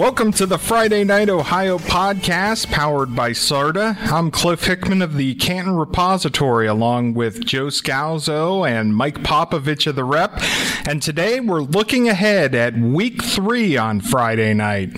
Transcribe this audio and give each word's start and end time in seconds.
Welcome 0.00 0.32
to 0.32 0.46
the 0.46 0.56
Friday 0.56 1.04
Night 1.04 1.28
Ohio 1.28 1.76
podcast 1.76 2.72
powered 2.72 3.14
by 3.14 3.32
SARTA. 3.32 3.98
I'm 4.10 4.30
Cliff 4.30 4.64
Hickman 4.64 5.02
of 5.02 5.16
the 5.16 5.34
Canton 5.34 5.76
Repository 5.76 6.66
along 6.66 7.12
with 7.12 7.44
Joe 7.44 7.66
Scalzo 7.66 8.66
and 8.66 8.96
Mike 8.96 9.18
Popovich 9.18 9.86
of 9.86 9.96
the 9.96 10.04
Rep. 10.04 10.42
And 10.88 11.02
today 11.02 11.38
we're 11.38 11.60
looking 11.60 12.08
ahead 12.08 12.54
at 12.54 12.78
week 12.78 13.22
three 13.22 13.76
on 13.76 14.00
Friday 14.00 14.54
night. 14.54 14.88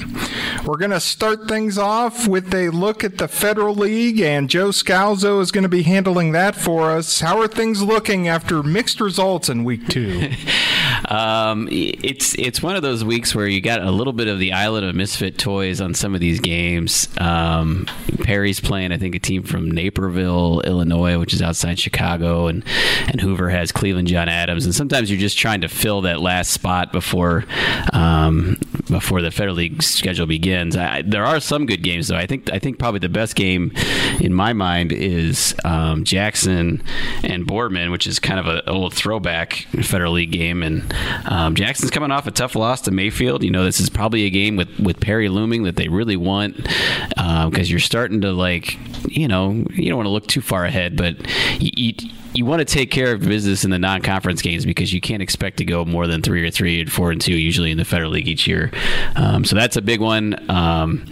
We're 0.64 0.76
going 0.76 0.92
to 0.92 1.00
start 1.00 1.48
things 1.48 1.76
off 1.76 2.28
with 2.28 2.54
a 2.54 2.70
look 2.70 3.02
at 3.02 3.18
the 3.18 3.26
Federal 3.26 3.74
League, 3.74 4.20
and 4.20 4.48
Joe 4.48 4.68
Scalzo 4.68 5.40
is 5.40 5.50
going 5.50 5.64
to 5.64 5.68
be 5.68 5.82
handling 5.82 6.30
that 6.32 6.54
for 6.54 6.92
us. 6.92 7.18
How 7.18 7.40
are 7.40 7.48
things 7.48 7.82
looking 7.82 8.28
after 8.28 8.62
mixed 8.62 9.00
results 9.00 9.48
in 9.48 9.64
week 9.64 9.88
two? 9.88 10.30
um, 11.08 11.66
it's 11.70 12.36
it's 12.38 12.62
one 12.62 12.76
of 12.76 12.82
those 12.82 13.04
weeks 13.04 13.34
where 13.34 13.48
you 13.48 13.60
got 13.60 13.82
a 13.82 13.90
little 13.90 14.12
bit 14.12 14.28
of 14.28 14.38
the 14.38 14.52
island 14.52 14.86
of 14.86 14.94
misfit 14.94 15.36
toys 15.36 15.80
on 15.80 15.94
some 15.94 16.14
of 16.14 16.20
these 16.20 16.38
games. 16.38 17.08
Um, 17.18 17.86
Perry's 18.22 18.60
playing, 18.60 18.92
I 18.92 18.98
think, 18.98 19.16
a 19.16 19.18
team 19.18 19.42
from 19.42 19.68
Naperville, 19.68 20.60
Illinois, 20.60 21.18
which 21.18 21.34
is 21.34 21.42
outside 21.42 21.80
Chicago, 21.80 22.46
and 22.46 22.64
and 23.08 23.20
Hoover 23.20 23.50
has 23.50 23.72
Cleveland 23.72 24.06
John 24.06 24.28
Adams, 24.28 24.64
and 24.64 24.72
sometimes 24.72 25.10
you're 25.10 25.18
just 25.18 25.36
trying 25.36 25.62
to 25.62 25.68
fill 25.68 26.02
that 26.02 26.20
last 26.20 26.52
spot 26.52 26.92
before 26.92 27.46
um, 27.92 28.58
before 28.92 29.22
the 29.22 29.30
Federal 29.30 29.56
League 29.56 29.82
schedule 29.82 30.26
begins. 30.26 30.76
I, 30.76 31.02
there 31.02 31.24
are 31.24 31.40
some 31.40 31.66
good 31.66 31.82
games 31.82 32.08
though. 32.08 32.16
I 32.16 32.26
think 32.26 32.50
I 32.52 32.58
think 32.58 32.78
probably 32.78 33.00
the 33.00 33.08
best 33.08 33.34
game 33.34 33.72
in 34.20 34.32
my 34.32 34.52
mind 34.52 34.92
is 34.92 35.54
um, 35.64 36.04
Jackson 36.04 36.82
and 37.24 37.46
Boardman, 37.46 37.90
which 37.90 38.06
is 38.06 38.18
kind 38.18 38.38
of 38.38 38.46
a, 38.46 38.68
old 38.70 38.94
throwback 38.94 39.66
Federal 39.82 40.12
League 40.12 40.32
game. 40.32 40.62
And 40.62 40.94
um, 41.24 41.54
Jackson's 41.54 41.90
coming 41.90 42.10
off 42.10 42.26
a 42.26 42.30
tough 42.30 42.54
loss 42.54 42.80
to 42.82 42.90
Mayfield. 42.90 43.42
You 43.42 43.50
know, 43.50 43.64
this 43.64 43.80
is 43.80 43.90
probably 43.90 44.24
a 44.24 44.30
game 44.30 44.56
with 44.56 44.78
with 44.78 45.00
Perry 45.00 45.28
looming 45.28 45.64
that 45.64 45.76
they 45.76 45.88
really 45.88 46.16
want 46.16 46.56
because 46.56 47.16
um, 47.16 47.64
you're 47.64 47.80
starting 47.80 48.20
to 48.20 48.32
like, 48.32 48.78
you 49.08 49.26
know, 49.26 49.64
you 49.74 49.88
don't 49.88 49.96
want 49.96 50.06
to 50.06 50.10
look 50.10 50.26
too 50.26 50.40
far 50.40 50.64
ahead, 50.64 50.96
but 50.96 51.16
you, 51.60 51.70
you 51.76 52.10
you 52.34 52.44
want 52.44 52.60
to 52.60 52.64
take 52.64 52.90
care 52.90 53.12
of 53.12 53.20
business 53.20 53.64
in 53.64 53.70
the 53.70 53.78
non-conference 53.78 54.42
games 54.42 54.64
because 54.64 54.92
you 54.92 55.00
can't 55.00 55.22
expect 55.22 55.58
to 55.58 55.64
go 55.64 55.84
more 55.84 56.06
than 56.06 56.22
three 56.22 56.46
or 56.46 56.50
three 56.50 56.80
and 56.80 56.90
four 56.90 57.10
and 57.10 57.20
two 57.20 57.34
usually 57.34 57.70
in 57.70 57.78
the 57.78 57.84
federal 57.84 58.10
league 58.10 58.28
each 58.28 58.46
year. 58.46 58.70
Um, 59.16 59.44
so 59.44 59.56
that's 59.56 59.76
a 59.76 59.82
big 59.82 60.00
one. 60.00 60.50
Um, 60.50 61.06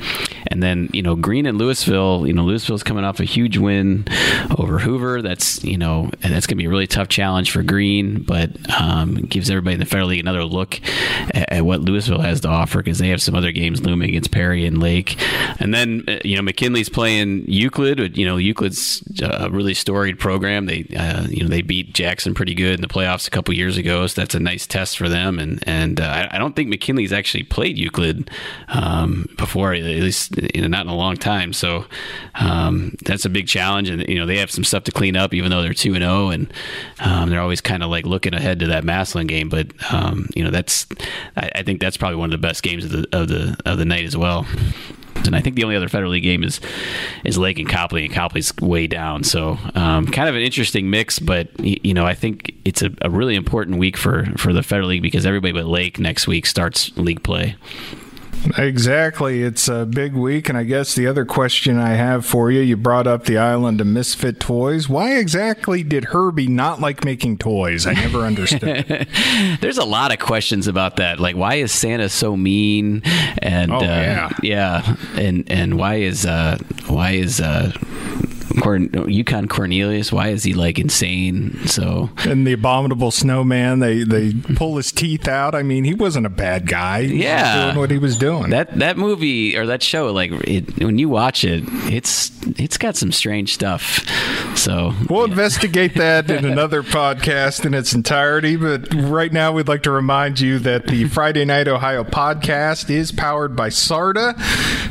and 0.51 0.63
then 0.63 0.89
you 0.93 1.03
know 1.03 1.15
Green 1.17 1.47
and 1.47 1.59
Louisville. 1.59 2.27
You 2.27 2.33
know 2.33 2.45
Louisville's 2.45 2.83
coming 2.83 3.05
off 3.05 3.21
a 3.21 3.25
huge 3.25 3.59
win 3.59 4.07
over 4.59 4.79
Hoover. 4.79 5.23
That's 5.23 5.63
you 5.63 5.79
know 5.79 6.11
and 6.23 6.33
that's 6.33 6.47
going 6.47 6.57
to 6.57 6.63
be 6.63 6.67
a 6.67 6.71
really 6.71 6.87
tough 6.87 7.09
challenge 7.09 7.51
for 7.51 7.63
Green, 7.63 8.23
but 8.23 8.51
um, 8.81 9.15
gives 9.15 9.51
everybody 9.51 9.75
in 9.75 9.81
the 9.81 9.87
federal 9.87 10.09
league 10.09 10.21
another 10.21 10.45
look 10.45 10.81
at, 11.35 11.53
at 11.53 11.65
what 11.65 11.81
Louisville 11.81 12.21
has 12.21 12.41
to 12.41 12.49
offer 12.49 12.79
because 12.79 12.99
they 12.99 13.09
have 13.09 13.23
some 13.23 13.35
other 13.35 13.53
games 13.53 13.83
looming 13.83 14.09
against 14.09 14.31
Perry 14.31 14.65
and 14.65 14.81
Lake. 14.81 15.17
And 15.61 15.75
then 15.75 16.05
uh, 16.09 16.19
you 16.25 16.37
know 16.37 16.43
McKinley's 16.43 16.89
playing 16.89 17.45
Euclid. 17.47 18.17
You 18.17 18.27
know 18.27 18.37
Euclid's 18.37 19.03
a 19.23 19.51
really 19.51 19.75
storied 19.75 20.19
program. 20.19 20.67
They 20.67 20.87
uh, 20.97 21.11
uh, 21.11 21.27
you 21.29 21.43
know, 21.43 21.49
they 21.49 21.63
beat 21.63 21.93
Jackson 21.93 22.35
pretty 22.35 22.55
good 22.55 22.75
in 22.75 22.81
the 22.81 22.89
playoffs 22.89 23.27
a 23.27 23.31
couple 23.31 23.55
years 23.55 23.77
ago, 23.77 24.07
so 24.07 24.21
that's 24.21 24.35
a 24.35 24.41
nice 24.41 24.67
test 24.67 24.97
for 24.97 25.09
them. 25.09 25.39
And 25.39 25.63
and 25.67 26.01
uh, 26.01 26.29
I, 26.31 26.39
don't 26.39 26.55
think 26.55 26.69
McKinley's 26.69 27.13
actually 27.13 27.43
played 27.45 27.79
Euclid 27.79 28.31
um, 28.69 29.27
before, 29.37 29.75
at 29.75 29.83
least 29.83 30.37
you 30.55 30.63
know, 30.63 30.69
not 30.69 30.87
in 30.87 30.89
a 30.89 30.97
long 30.97 31.17
time. 31.17 31.53
So 31.53 31.85
um, 32.35 32.95
that's 33.05 33.25
a 33.25 33.31
big 33.31 33.47
challenge, 33.47 33.89
and 33.89 34.07
you 34.09 34.19
know 34.19 34.27
they 34.27 34.39
have 34.39 34.51
some 34.51 34.65
stuff 34.65 34.85
to 34.85 34.93
clean 34.93 35.17
up, 35.17 35.35
even 35.35 35.51
though 35.51 35.63
they're 35.63 35.75
two 35.75 35.95
and 35.95 36.03
zero, 36.03 36.27
oh, 36.27 36.29
and 36.31 36.53
um, 37.01 37.31
they're 37.31 37.41
always 37.41 37.61
kind 37.61 37.83
of 37.83 37.91
like 37.91 38.07
looking 38.07 38.35
ahead 38.35 38.61
to 38.61 38.67
that 38.69 38.85
Massillon 38.85 39.27
game. 39.27 39.49
But 39.49 39.69
um, 39.93 40.29
you 40.35 40.45
know 40.45 40.51
that's 40.51 40.87
I, 41.37 41.51
I 41.57 41.63
think 41.63 41.81
that's 41.81 41.97
probably 41.97 42.17
one 42.17 42.33
of 42.33 42.41
the 42.41 42.47
best 42.47 42.63
games 42.63 42.85
of 42.85 42.91
the 42.91 43.07
of 43.13 43.29
the 43.29 43.57
of 43.65 43.79
the 43.79 43.85
night 43.85 44.05
as 44.05 44.17
well. 44.17 44.47
And 45.27 45.37
I 45.37 45.41
think 45.41 45.57
the 45.57 45.65
only 45.65 45.77
other 45.77 45.89
federal 45.89 46.13
league 46.13 46.23
game 46.23 46.43
is 46.43 46.61
is 47.25 47.37
Lake 47.37 47.59
and 47.59 47.69
Copley, 47.69 48.05
and 48.05 48.15
Copley's 48.15 48.57
way 48.57 48.87
down. 48.87 49.25
So 49.25 49.59
um, 49.75 50.07
kind 50.07 50.29
of 50.29 50.35
an 50.35 50.43
interesting 50.43 50.91
mix, 50.91 51.19
but 51.19 51.49
you 51.61 51.95
know 51.95 52.07
I 52.07 52.15
think 52.15 52.55
it's 52.65 52.83
a, 52.83 52.91
a 53.03 53.11
really 53.11 53.35
important 53.35 53.79
week 53.79 53.97
for 53.97 54.27
for 54.37 54.53
the 54.53 54.63
federal 54.63 54.89
league 54.89 55.03
because 55.03 55.27
everybody 55.27 55.53
but 55.53 55.67
Lake 55.67 55.99
next 55.99 56.27
week 56.27 56.47
starts 56.47 56.97
league 56.97 57.23
play. 57.23 57.57
Exactly. 58.57 59.43
It's 59.43 59.69
a 59.69 59.87
big 59.87 60.15
week. 60.15 60.49
And 60.49 60.57
I 60.57 60.65
guess 60.65 60.95
the 60.95 61.07
other 61.07 61.25
question 61.25 61.79
I 61.79 61.91
have 61.91 62.25
for 62.25 62.51
you 62.51 62.61
you 62.61 62.77
brought 62.77 63.07
up 63.07 63.25
the 63.25 63.39
island 63.39 63.81
of 63.81 63.87
misfit 63.87 64.41
toys. 64.41 64.89
Why 64.89 65.19
exactly 65.19 65.83
did 65.83 66.07
Herbie 66.07 66.49
not 66.49 66.81
like 66.81 67.05
making 67.05 67.39
toys? 67.39 67.87
I 67.87 67.93
never 67.95 68.21
understood. 68.21 69.09
There's 69.61 69.79
a 69.79 69.85
lot 69.85 70.13
of 70.13 70.19
questions 70.19 70.67
about 70.67 70.97
that. 70.97 71.21
Like, 71.21 71.37
why 71.37 71.57
is 71.57 71.73
Santa 71.73 72.09
so 72.09 72.37
mean? 72.37 73.03
And, 73.39 73.73
oh, 73.73 73.79
uh, 73.79 73.81
yeah. 73.81 74.31
yeah. 74.43 74.97
And, 75.15 75.51
and 75.51 75.79
why 75.79 75.97
is, 75.97 76.27
uh, 76.27 76.59
why 76.87 77.13
is, 77.13 77.41
uh, 77.41 77.73
Corn- 78.61 78.91
Yukon 79.09 79.49
Cornelius. 79.49 80.13
Why 80.13 80.29
is 80.29 80.43
he 80.45 80.55
like 80.55 80.79
insane? 80.79 81.59
So 81.67 82.11
and 82.25 82.47
the 82.47 82.53
abominable 82.53 83.11
snowman. 83.11 83.79
They 83.81 84.03
they 84.03 84.33
pull 84.33 84.77
his 84.77 84.93
teeth 84.93 85.29
out. 85.29 85.55
I 85.55 85.63
mean, 85.63 85.85
he 85.85 85.95
wasn't 85.95 86.27
a 86.27 86.31
bad 86.31 86.67
guy. 86.67 87.05
He 87.05 87.23
yeah, 87.23 87.67
doing 87.67 87.79
what 87.79 87.91
he 87.91 87.99
was 87.99 88.17
doing. 88.17 88.51
That 88.51 88.79
that 88.79 88.97
movie 88.97 89.57
or 89.57 89.67
that 89.67 89.83
show, 89.83 90.13
like 90.13 90.31
it, 90.47 90.83
when 90.83 90.99
you 90.99 91.09
watch 91.09 91.45
it, 91.45 91.65
it's 91.93 92.31
it's 92.59 92.79
got 92.79 92.97
some 92.97 93.13
strange 93.13 93.55
stuff. 93.55 94.07
So 94.57 94.93
we'll 95.09 95.27
yeah. 95.27 95.33
investigate 95.33 95.95
that 95.95 96.31
in 96.31 96.45
another 96.51 96.83
podcast 96.83 97.65
in 97.65 97.75
its 97.75 97.93
entirety. 97.93 98.57
But 98.57 98.93
right 98.95 99.33
now, 99.33 99.53
we'd 99.53 99.69
like 99.69 99.83
to 99.85 99.91
remind 99.91 100.41
you 100.41 100.59
that 100.61 100.87
the 100.87 101.05
Friday 101.09 101.45
Night 101.45 101.69
Ohio 101.69 102.05
podcast 102.05 102.91
is 102.91 103.13
powered 103.13 103.55
by 103.57 103.69
SARTA. 103.69 104.35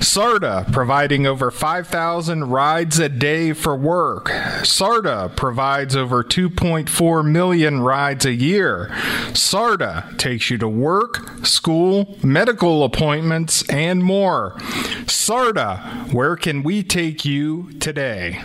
SARTA 0.01 0.65
providing 0.71 1.25
over 1.25 1.51
five 1.51 1.87
thousand 1.87 2.45
rides 2.45 2.99
a 2.99 3.09
day 3.09 3.53
for 3.53 3.75
work. 3.75 4.29
SARTA 4.63 5.31
provides 5.35 5.95
over 5.95 6.23
2.4 6.23 7.25
million 7.25 7.81
rides 7.81 8.25
a 8.25 8.33
year. 8.33 8.89
SARTA 9.33 10.17
takes 10.17 10.49
you 10.49 10.57
to 10.57 10.67
work, 10.67 11.45
school, 11.45 12.17
medical 12.23 12.83
appointments, 12.83 13.67
and 13.69 14.03
more. 14.03 14.57
SARTA, 15.07 16.11
where 16.11 16.35
can 16.35 16.63
we 16.63 16.83
take 16.83 17.25
you 17.25 17.48
today? 17.79 18.41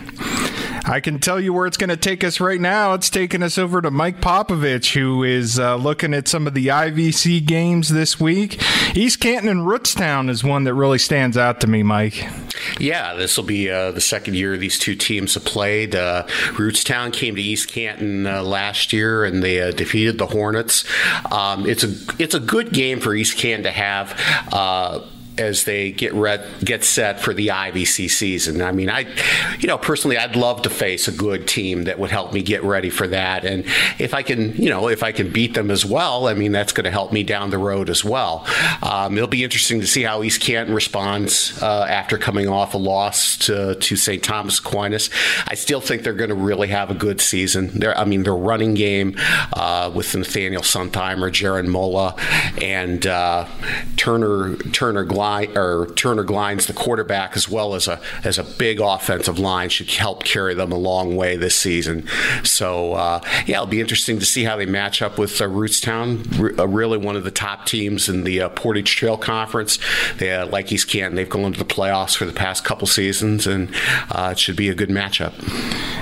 I 0.87 1.01
can 1.01 1.19
tell 1.19 1.41
you 1.41 1.55
where 1.55 1.67
it's 1.67 1.79
going 1.79 1.89
to 1.89 1.97
take 1.97 2.23
us 2.23 2.41
right 2.41 2.61
now. 2.61 2.93
It's 2.93 3.09
taking 3.09 3.43
us 3.43 3.57
over 3.57 3.81
to 3.81 3.91
Mike 3.91 4.21
Popovich, 4.21 4.93
who 4.93 5.23
is 5.23 5.59
uh, 5.59 5.77
looking 5.77 6.13
at 6.13 6.29
some 6.29 6.47
of 6.47 6.53
the 6.53 6.67
IVC 6.67 7.47
games 7.47 7.89
this 7.89 8.21
week. 8.21 8.61
East 8.95 9.19
Canton 9.19 9.49
and 9.49 9.61
Rootstown 9.67 10.29
is 10.29 10.45
one 10.45 10.65
that 10.65 10.75
really 10.75 10.99
stands 10.99 11.39
out 11.39 11.63
to 11.63 11.67
me, 11.67 11.83
Mike. 11.83 12.29
Yeah, 12.79 13.15
this 13.15 13.37
will 13.37 13.45
be 13.45 13.71
uh, 13.71 13.93
the 13.93 14.01
second 14.01 14.35
year 14.35 14.59
these 14.59 14.79
two 14.79 14.95
teams 14.95 15.35
have 15.35 15.45
played. 15.47 15.95
Uh, 15.95 16.27
Rootstown 16.53 17.13
came 17.15 17.35
to 17.37 17.43
East 17.43 17.69
Canton 17.69 18.27
uh, 18.27 18.43
last 18.43 18.93
year 18.93 19.25
and 19.25 19.43
they 19.43 19.61
uh, 19.63 19.71
defeated 19.71 20.19
the 20.19 20.27
Hornets. 20.27 20.85
Um, 21.33 21.67
it's 21.67 21.83
a 21.83 21.95
it's 22.19 22.35
a 22.35 22.41
good 22.41 22.73
game 22.73 23.01
for 23.01 23.15
East 23.15 23.39
Canton 23.39 23.65
to 23.65 23.71
have 23.71 24.21
uh, 24.53 25.01
as 25.39 25.65
they 25.65 25.91
get 25.91 26.15
get 26.65 26.85
set 26.85 27.21
for 27.21 27.35
the 27.35 27.49
IVC 27.49 28.09
season. 28.09 28.63
I 28.63 28.73
mean, 28.73 28.89
I, 28.89 29.01
you 29.59 29.67
know, 29.67 29.79
personally, 29.79 30.17
I'd 30.17 30.37
love 30.37 30.63
to 30.63 30.71
face 30.71 31.09
a 31.09 31.13
good 31.13 31.49
team 31.49 31.85
that 31.85 31.99
would 31.99 32.11
help 32.11 32.33
me 32.33 32.43
get 32.43 32.63
ready 32.63 32.91
for 32.91 33.07
that. 33.09 33.45
And 33.45 33.65
if 33.99 34.15
I 34.15 34.23
can, 34.23 34.55
you 34.57 34.71
know, 34.71 34.89
if 34.89 35.03
I 35.03 35.13
can 35.13 35.31
beat 35.31 35.55
them 35.55 35.71
as 35.71 35.85
well, 35.85 36.29
I 36.29 36.35
mean, 36.35 36.53
that's 36.53 36.73
going 36.73 36.85
to 36.85 36.91
help 36.91 37.13
me 37.13 37.23
down 37.23 37.51
the 37.51 37.59
road 37.59 37.91
as 37.91 38.05
well. 38.05 38.47
Um, 38.83 39.17
it'll 39.17 39.29
be 39.29 39.43
interesting 39.43 39.81
to 39.81 39.87
see 39.87 40.03
how 40.03 40.23
East 40.23 40.41
Canton 40.41 40.75
responds 40.75 41.61
uh, 41.63 41.87
after 41.89 42.17
coming 42.17 42.49
off 42.49 42.75
a 42.75 42.79
loss 42.79 43.37
to, 43.39 43.75
to 43.75 43.97
St. 43.97 44.23
Thomas 44.23 44.59
Aquinas. 44.61 45.11
I 45.49 45.55
still 45.55 45.81
think 45.81 46.03
they're 46.03 46.13
going 46.13 46.31
to 46.31 46.37
really 46.37 46.69
have 46.69 46.91
a 46.91 46.95
good 46.95 47.21
season. 47.21 47.71
They're, 47.79 47.97
I 47.99 48.05
mean, 48.05 48.23
their 48.23 48.37
running 48.37 48.75
game 48.75 49.17
uh, 49.53 49.91
with 49.93 50.15
Nathaniel 50.15 50.63
Suntimer, 50.63 51.31
Jaron 51.31 51.67
Mola, 51.67 52.15
and 52.63 53.07
uh, 53.07 53.47
Turner 53.97 54.57
Turner 54.57 55.05
Glenn 55.05 55.24
Or 55.57 55.87
Turner 55.95 56.25
Glines, 56.25 56.67
the 56.67 56.73
quarterback, 56.73 57.37
as 57.37 57.49
well 57.49 57.75
as 57.75 57.89
a 57.89 58.01
as 58.23 58.39
a 58.39 58.45
big 58.45 58.81
offensive 58.81 59.39
line, 59.39 59.69
should 59.69 59.91
help 59.91 60.25
carry 60.25 60.55
them 60.55 60.73
a 60.73 60.77
long 60.77 61.17
way 61.17 61.37
this 61.37 61.57
season. 61.57 62.07
So 62.43 62.95
uh, 62.95 63.21
yeah, 63.47 63.57
it'll 63.57 63.67
be 63.67 63.81
interesting 63.81 64.19
to 64.19 64.27
see 64.27 64.45
how 64.45 64.57
they 64.57 64.67
match 64.67 65.03
up 65.03 65.19
with 65.19 65.41
uh, 65.41 65.45
Rootstown, 65.45 66.59
uh, 66.59 66.67
really 66.69 66.99
one 66.99 67.17
of 67.17 67.25
the 67.25 67.31
top 67.31 67.67
teams 67.67 68.09
in 68.09 68.25
the 68.25 68.43
uh, 68.43 68.49
Portage 68.51 68.97
Trail 68.97 69.17
Conference. 69.17 69.79
They 70.19 70.33
uh, 70.33 70.47
like 70.47 70.71
East 70.73 70.89
Canton, 70.89 71.17
they've 71.17 71.29
gone 71.29 71.53
to 71.53 71.59
the 71.59 71.65
playoffs 71.65 72.17
for 72.17 72.25
the 72.25 72.33
past 72.33 72.65
couple 72.65 72.87
seasons, 72.87 73.47
and 73.47 73.75
uh, 74.11 74.31
it 74.33 74.39
should 74.39 74.57
be 74.57 74.69
a 74.69 74.75
good 74.75 74.91
matchup. 74.91 75.33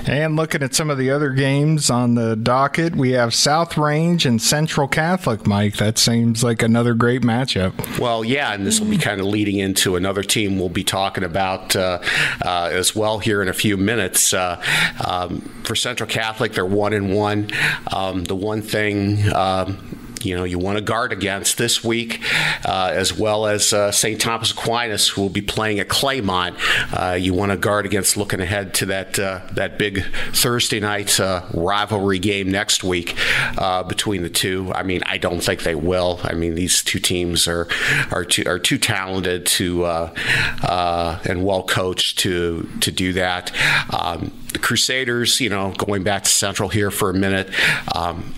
And 0.09 0.37
looking 0.37 0.63
at 0.63 0.75
some 0.75 0.91
of 0.91 0.99
the 0.99 1.11
other 1.11 1.31
games 1.31 1.91
on 1.91 2.15
the 2.15 2.35
docket, 2.37 2.97
we 2.97 3.13
have 3.13 3.35
South 3.35 3.77
Range 3.77 4.27
and 4.27 4.41
Central 4.43 4.89
Catholic. 4.89 5.47
Mike, 5.47 5.77
that 5.77 5.99
seems 5.99 6.43
like 6.43 6.63
another 6.63 6.95
great 6.95 7.23
matchup. 7.23 7.99
Well, 7.99 8.25
yeah, 8.25 8.53
and 8.53 8.67
this 8.67 8.81
will 8.81 8.89
be 8.89 8.99
kind 8.99 9.12
of 9.21 9.27
leading 9.27 9.59
into 9.59 9.97
another 9.97 10.23
team 10.23 10.59
we'll 10.59 10.69
be 10.69 10.85
talking 10.85 11.25
about 11.25 11.75
uh, 11.77 11.99
uh, 12.45 12.69
as 12.73 12.95
well 12.95 13.19
here 13.19 13.43
in 13.43 13.49
a 13.49 13.53
few 13.53 13.77
minutes. 13.77 14.33
Uh, 14.35 14.63
um, 15.07 15.41
for 15.65 15.75
Central 15.75 16.09
Catholic, 16.09 16.53
they're 16.53 16.65
one 16.67 16.93
and 16.93 17.15
one. 17.15 17.51
Um, 17.93 18.25
the 18.25 18.37
one 18.37 18.63
thing. 18.63 19.33
Um, 19.33 20.02
you 20.25 20.37
know 20.37 20.45
you 20.45 20.59
want 20.59 20.79
to 20.79 20.83
guard 20.83 21.13
against 21.13 21.59
this 21.59 21.83
week, 21.83 22.23
uh, 22.65 22.91
as 22.93 23.17
well 23.17 23.47
as 23.47 23.73
uh, 23.73 23.91
St. 23.91 24.21
Thomas 24.21 24.53
Aquinas, 24.53 25.09
who 25.09 25.23
will 25.23 25.29
be 25.29 25.43
playing 25.43 25.81
at 25.81 25.89
Claymont. 25.89 26.57
Uh, 26.93 27.15
you 27.15 27.35
want 27.35 27.53
to 27.53 27.57
guard 27.57 27.87
against 27.87 28.17
looking 28.17 28.41
ahead 28.41 28.75
to 28.75 28.87
that 28.87 29.19
uh, 29.19 29.41
that 29.53 29.79
big 29.79 30.05
Thursday 30.33 30.81
night 30.81 31.19
uh, 31.21 31.45
rivalry 31.55 32.19
game 32.19 32.51
next 32.51 32.85
week 32.85 33.17
between 33.89 34.23
the 34.23 34.31
two. 34.31 34.73
I 34.75 34.83
mean, 34.83 35.03
I 35.07 35.19
don't 35.19 35.43
think 35.43 35.63
they 35.63 35.75
will. 35.75 36.21
I 36.23 36.35
mean, 36.35 36.55
these 36.55 36.83
two 36.83 36.99
teams 36.99 37.49
are 37.49 37.69
are 38.11 38.25
too, 38.25 38.45
are 38.47 38.59
too 38.59 38.79
talented 38.79 39.47
to 39.47 39.85
and 41.25 41.45
well 41.45 41.63
coached 41.63 42.19
to 42.21 42.69
to 42.81 42.93
do 42.93 43.13
that. 43.15 43.53
Um, 43.93 44.33
the 44.53 44.59
Crusaders, 44.59 45.41
you 45.41 45.49
know, 45.49 45.73
going 45.73 46.03
back 46.03 46.25
to 46.25 46.31
Central 46.31 46.69
here 46.69 46.91
for 46.91 47.11
a 47.11 47.15
minute. 47.15 47.51
Um, 47.95 48.35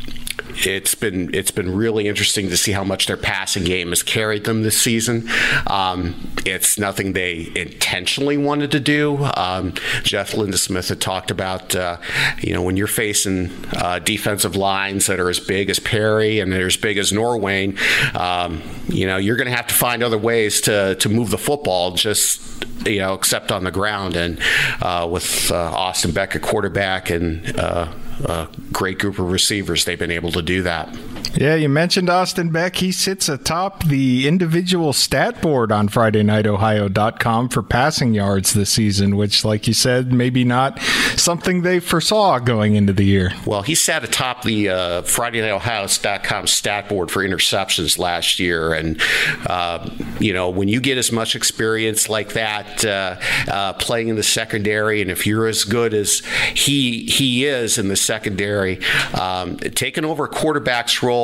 it's 0.56 0.94
been 0.94 1.34
it's 1.34 1.50
been 1.50 1.74
really 1.74 2.08
interesting 2.08 2.48
to 2.48 2.56
see 2.56 2.72
how 2.72 2.84
much 2.84 3.06
their 3.06 3.16
passing 3.16 3.64
game 3.64 3.88
has 3.88 4.02
carried 4.02 4.44
them 4.44 4.62
this 4.62 4.80
season. 4.80 5.28
Um, 5.66 6.32
it's 6.46 6.78
nothing 6.78 7.12
they 7.12 7.50
intentionally 7.54 8.36
wanted 8.36 8.70
to 8.72 8.80
do. 8.80 9.24
Um, 9.36 9.74
Jeff 10.02 10.32
Lindesmith 10.32 10.88
had 10.88 11.00
talked 11.00 11.30
about 11.30 11.74
uh, 11.74 11.98
you 12.38 12.54
know 12.54 12.62
when 12.62 12.76
you're 12.76 12.86
facing 12.86 13.50
uh, 13.76 13.98
defensive 13.98 14.56
lines 14.56 15.06
that 15.06 15.20
are 15.20 15.28
as 15.28 15.40
big 15.40 15.70
as 15.70 15.78
Perry 15.78 16.40
and 16.40 16.52
they're 16.52 16.66
as 16.66 16.76
big 16.76 16.98
as 16.98 17.12
Norway, 17.12 17.74
um, 18.14 18.62
you 18.88 19.06
know 19.06 19.16
you're 19.16 19.36
going 19.36 19.50
to 19.50 19.56
have 19.56 19.66
to 19.68 19.74
find 19.74 20.02
other 20.02 20.18
ways 20.18 20.60
to 20.62 20.94
to 20.96 21.08
move 21.08 21.30
the 21.30 21.38
football 21.38 21.92
just 21.92 22.40
you 22.86 22.98
know 22.98 23.14
except 23.14 23.50
on 23.50 23.64
the 23.64 23.70
ground 23.70 24.16
and 24.16 24.38
uh, 24.82 25.06
with 25.10 25.50
uh, 25.50 25.56
Austin 25.56 26.12
Beck 26.12 26.36
at 26.36 26.42
quarterback 26.42 27.10
and 27.10 27.58
uh, 27.58 27.92
a 28.24 28.48
great 28.72 28.98
group 28.98 29.18
of 29.18 29.30
receivers, 29.30 29.84
they've 29.84 29.98
been 29.98 30.10
able 30.10 30.32
to 30.32 30.42
do 30.42 30.62
that. 30.62 30.88
Yeah, 31.36 31.56
you 31.56 31.68
mentioned 31.68 32.08
Austin 32.08 32.50
Beck. 32.50 32.76
He 32.76 32.92
sits 32.92 33.28
atop 33.28 33.82
the 33.84 34.28
individual 34.28 34.92
stat 34.92 35.42
board 35.42 35.72
on 35.72 35.88
FridayNightOhio.com 35.88 37.48
for 37.48 37.62
passing 37.62 38.14
yards 38.14 38.52
this 38.52 38.70
season, 38.70 39.16
which, 39.16 39.44
like 39.44 39.66
you 39.66 39.74
said, 39.74 40.12
maybe 40.12 40.44
not 40.44 40.80
something 41.16 41.62
they 41.62 41.80
foresaw 41.80 42.38
going 42.38 42.76
into 42.76 42.92
the 42.92 43.04
year. 43.04 43.32
Well, 43.46 43.62
he 43.62 43.74
sat 43.74 44.04
atop 44.04 44.42
the 44.42 44.68
uh, 44.68 45.02
FridayNightOhio.com 45.02 46.46
stat 46.46 46.88
board 46.88 47.10
for 47.10 47.24
interceptions 47.24 47.98
last 47.98 48.38
year. 48.38 48.72
And, 48.72 49.02
uh, 49.46 49.90
you 50.20 50.32
know, 50.32 50.50
when 50.50 50.68
you 50.68 50.80
get 50.80 50.98
as 50.98 51.10
much 51.10 51.34
experience 51.34 52.08
like 52.08 52.34
that 52.34 52.84
uh, 52.84 53.18
uh, 53.48 53.72
playing 53.72 54.06
in 54.06 54.14
the 54.14 54.22
secondary, 54.22 55.02
and 55.02 55.10
if 55.10 55.26
you're 55.26 55.48
as 55.48 55.64
good 55.64 55.94
as 55.94 56.22
he, 56.54 57.06
he 57.06 57.44
is 57.44 57.76
in 57.76 57.88
the 57.88 57.96
secondary, 57.96 58.78
um, 59.14 59.56
taking 59.56 60.04
over 60.04 60.26
a 60.26 60.28
quarterback's 60.28 61.02
role 61.02 61.23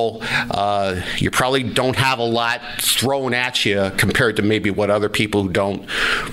uh, 0.50 1.00
you 1.18 1.30
probably 1.30 1.62
don't 1.62 1.96
have 1.96 2.18
a 2.18 2.24
lot 2.24 2.60
thrown 2.80 3.34
at 3.34 3.64
you 3.64 3.90
compared 3.96 4.36
to 4.36 4.42
maybe 4.42 4.70
what 4.70 4.90
other 4.90 5.08
people 5.08 5.42
who 5.42 5.50
don't 5.50 5.86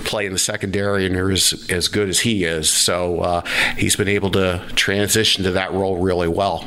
play 0.04 0.26
in 0.26 0.32
the 0.32 0.38
secondary 0.38 1.06
and 1.06 1.16
are 1.16 1.30
as, 1.30 1.66
as 1.70 1.88
good 1.88 2.08
as 2.08 2.20
he 2.20 2.44
is. 2.44 2.70
So 2.70 3.20
uh, 3.20 3.40
he's 3.76 3.96
been 3.96 4.08
able 4.08 4.30
to 4.32 4.62
transition 4.74 5.44
to 5.44 5.52
that 5.52 5.72
role 5.72 5.98
really 5.98 6.28
well. 6.28 6.64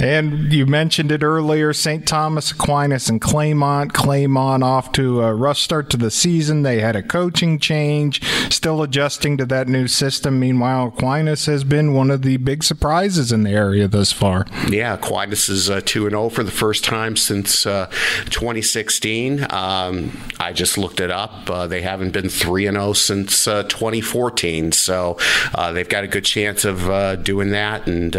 And 0.00 0.52
you 0.52 0.64
mentioned 0.64 1.12
it 1.12 1.22
earlier 1.22 1.72
St. 1.72 2.06
Thomas 2.06 2.50
Aquinas 2.50 3.08
and 3.08 3.20
Claymont. 3.20 3.92
Claymont 3.92 4.64
off 4.64 4.90
to 4.92 5.20
a 5.22 5.34
rough 5.34 5.58
start 5.58 5.90
to 5.90 5.96
the 5.96 6.10
season. 6.10 6.62
They 6.62 6.80
had 6.80 6.96
a 6.96 7.02
coaching 7.02 7.58
change, 7.58 8.22
still 8.50 8.82
adjusting 8.82 9.36
to 9.36 9.46
that 9.46 9.68
new 9.68 9.86
system. 9.86 10.40
Meanwhile, 10.40 10.88
Aquinas 10.88 11.46
has 11.46 11.62
been 11.62 11.92
one 11.92 12.10
of 12.10 12.22
the 12.22 12.38
big 12.38 12.64
surprises 12.64 13.32
in 13.32 13.42
the 13.42 13.50
area 13.50 13.86
thus 13.86 14.12
far. 14.12 14.46
Yeah, 14.68 14.94
Aquinas 14.94 15.48
is 15.48 15.68
uh, 15.68 15.82
2 15.84 16.06
0 16.22 16.30
for 16.30 16.42
the 16.42 16.50
first 16.50 16.84
time 16.84 17.16
since 17.16 17.66
uh, 17.66 17.86
2016. 18.30 19.46
Um, 19.50 20.18
I 20.38 20.52
just 20.52 20.78
looked 20.78 21.00
it 21.00 21.10
up. 21.10 21.48
Uh, 21.48 21.66
they 21.66 21.82
haven't 21.82 22.10
been 22.10 22.28
3 22.28 22.66
and 22.66 22.76
0 22.76 22.92
since 22.92 23.48
uh, 23.48 23.64
2014. 23.64 24.72
So 24.72 25.18
uh, 25.54 25.72
they've 25.72 25.88
got 25.88 26.04
a 26.04 26.08
good 26.08 26.24
chance 26.24 26.64
of 26.64 26.88
uh, 26.88 27.16
doing 27.16 27.50
that. 27.50 27.86
And 27.86 28.14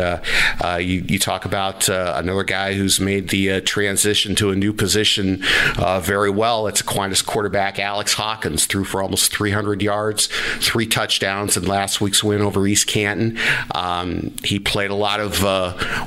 you, 0.82 1.06
you 1.08 1.20
talk 1.20 1.46
about 1.46 1.88
another 1.90 2.44
guy 2.44 2.74
who's 2.74 3.00
made 3.00 3.30
the 3.30 3.62
transition 3.62 4.36
to 4.36 4.52
a 4.52 4.56
new 4.56 4.74
position 4.74 5.44
very 6.02 6.30
well. 6.30 6.68
It's 6.68 6.82
Aquinas 6.82 7.22
quarterback 7.22 7.80
Alex 7.80 8.14
Hawkins, 8.14 8.66
threw 8.66 8.84
for 8.84 9.02
almost 9.02 9.34
300 9.34 9.82
yards, 9.82 10.28
three 10.60 10.86
touchdowns 10.86 11.58
in 11.58 11.66
last 11.66 12.02
week's 12.02 12.24
win 12.24 12.42
over 12.42 12.66
East 12.68 12.88
Canton. 12.88 13.38
Um, 13.74 14.34
he 14.44 14.60
played 14.60 14.92
a 14.92 14.96
lot 14.96 15.20
of 15.20 15.44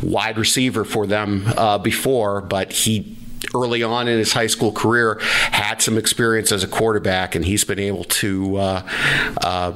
wide 0.03 0.39
receiver 0.39 0.85
for 0.85 1.07
them 1.07 1.45
uh, 1.57 1.79
before, 1.87 2.41
but 2.41 2.73
he 2.73 3.17
early 3.55 3.81
on 3.85 4.09
in 4.09 4.19
his 4.19 4.33
high 4.33 4.49
school 4.49 4.73
career 4.73 5.21
had 5.53 5.81
some 5.81 5.97
experience 5.97 6.51
as 6.51 6.65
a 6.65 6.67
quarterback, 6.67 7.37
and 7.37 7.45
he's 7.45 7.63
been 7.63 7.79
able 7.79 8.03
to 8.05 8.57
uh, 8.57 8.83
uh, 9.41 9.73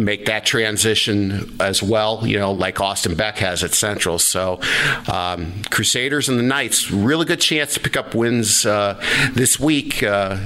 make 0.00 0.24
that 0.24 0.46
transition 0.46 1.54
as 1.60 1.82
well, 1.82 2.26
you 2.26 2.38
know, 2.38 2.50
like 2.52 2.80
Austin 2.80 3.14
Beck 3.14 3.36
has 3.38 3.62
at 3.62 3.74
Central. 3.74 4.18
So, 4.18 4.58
um, 5.12 5.52
Crusaders 5.70 6.30
and 6.30 6.38
the 6.38 6.42
Knights, 6.42 6.90
really 6.90 7.26
good 7.26 7.40
chance 7.40 7.74
to 7.74 7.80
pick 7.80 7.94
up 7.94 8.14
wins 8.14 8.64
uh, 8.64 8.98
this 9.34 9.60
week 9.60 10.02
uh, 10.02 10.38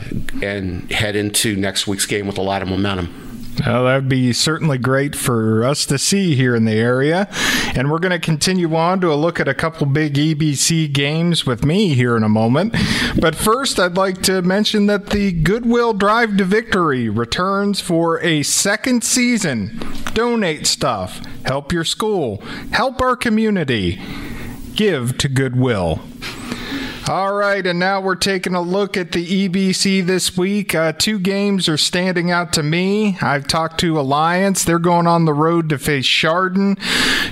and 0.43 0.91
head 0.91 1.15
into 1.15 1.55
next 1.55 1.87
week's 1.87 2.07
game 2.07 2.27
with 2.27 2.39
a 2.39 2.43
lot 2.43 2.61
of 2.61 2.69
momentum. 2.69 3.24
Well, 3.67 3.85
that 3.85 3.95
would 3.95 4.09
be 4.09 4.33
certainly 4.35 4.77
great 4.77 5.17
for 5.17 5.65
us 5.65 5.87
to 5.87 5.99
see 5.99 6.35
here 6.35 6.55
in 6.55 6.67
the 6.67 6.75
area. 6.75 7.29
And 7.75 7.91
we're 7.91 7.99
going 7.99 8.13
to 8.13 8.19
continue 8.19 8.75
on 8.77 9.01
to 9.01 9.13
a 9.13 9.15
look 9.15 9.41
at 9.41 9.49
a 9.49 9.55
couple 9.55 9.87
big 9.87 10.15
EBC 10.15 10.93
games 10.93 11.47
with 11.47 11.65
me 11.65 11.95
here 11.95 12.17
in 12.17 12.23
a 12.23 12.29
moment. 12.29 12.75
But 13.19 13.35
first, 13.35 13.81
I'd 13.81 13.97
like 13.97 14.21
to 14.23 14.43
mention 14.43 14.87
that 14.87 15.11
the 15.11 15.33
Goodwill 15.33 15.95
Drive 15.95 16.37
to 16.37 16.45
Victory 16.45 17.09
returns 17.09 17.81
for 17.81 18.21
a 18.21 18.43
second 18.43 19.03
season. 19.03 19.81
Donate 20.13 20.67
stuff, 20.67 21.25
help 21.47 21.73
your 21.73 21.85
school, 21.85 22.43
help 22.73 23.01
our 23.01 23.17
community, 23.17 24.01
give 24.75 25.17
to 25.19 25.29
Goodwill. 25.29 26.01
All 27.07 27.35
right, 27.35 27.67
and 27.67 27.79
now 27.79 28.01
we're 28.01 28.15
taking 28.15 28.55
a 28.55 28.63
look 28.63 28.97
at 28.97 29.13
the 29.13 29.47
EBC 29.47 30.07
this 30.07 30.39
week. 30.39 30.75
Uh, 30.75 30.93
two 30.93 31.19
games 31.19 31.69
are 31.69 31.77
standing 31.77 32.31
out 32.31 32.55
to 32.55 32.63
me. 32.63 33.19
I've 33.21 33.47
talked 33.47 33.79
to 33.81 34.01
Alliance. 34.01 34.65
They're 34.65 34.79
going 34.79 35.07
on 35.07 35.27
the 35.27 35.35
road 35.35 35.69
to 35.69 35.79
face 35.79 36.07
Chardon. 36.07 36.77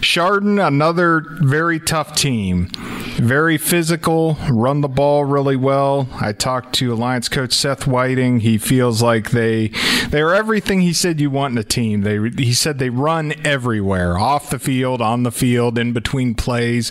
Chardon, 0.02 0.58
another 0.58 1.24
very 1.40 1.80
tough 1.80 2.14
team. 2.14 2.68
Very 3.16 3.56
physical, 3.56 4.36
run 4.50 4.82
the 4.82 4.88
ball 4.88 5.24
really 5.24 5.56
well. 5.56 6.06
I 6.20 6.32
talked 6.32 6.74
to 6.76 6.92
Alliance 6.92 7.30
coach 7.30 7.54
Seth 7.54 7.86
Whiting. 7.86 8.40
He 8.40 8.58
feels 8.58 9.00
like 9.00 9.30
they 9.30 9.68
they 10.10 10.20
are 10.20 10.34
everything 10.34 10.80
he 10.80 10.92
said 10.92 11.18
you 11.18 11.30
want 11.30 11.52
in 11.52 11.58
a 11.58 11.64
team. 11.64 12.02
They 12.02 12.18
he 12.42 12.52
said 12.52 12.78
they 12.78 12.90
run 12.90 13.32
everywhere, 13.44 14.18
off 14.18 14.50
the 14.50 14.58
field, 14.58 15.00
on 15.00 15.22
the 15.22 15.30
field, 15.30 15.78
in 15.78 15.92
between 15.92 16.34
plays. 16.34 16.90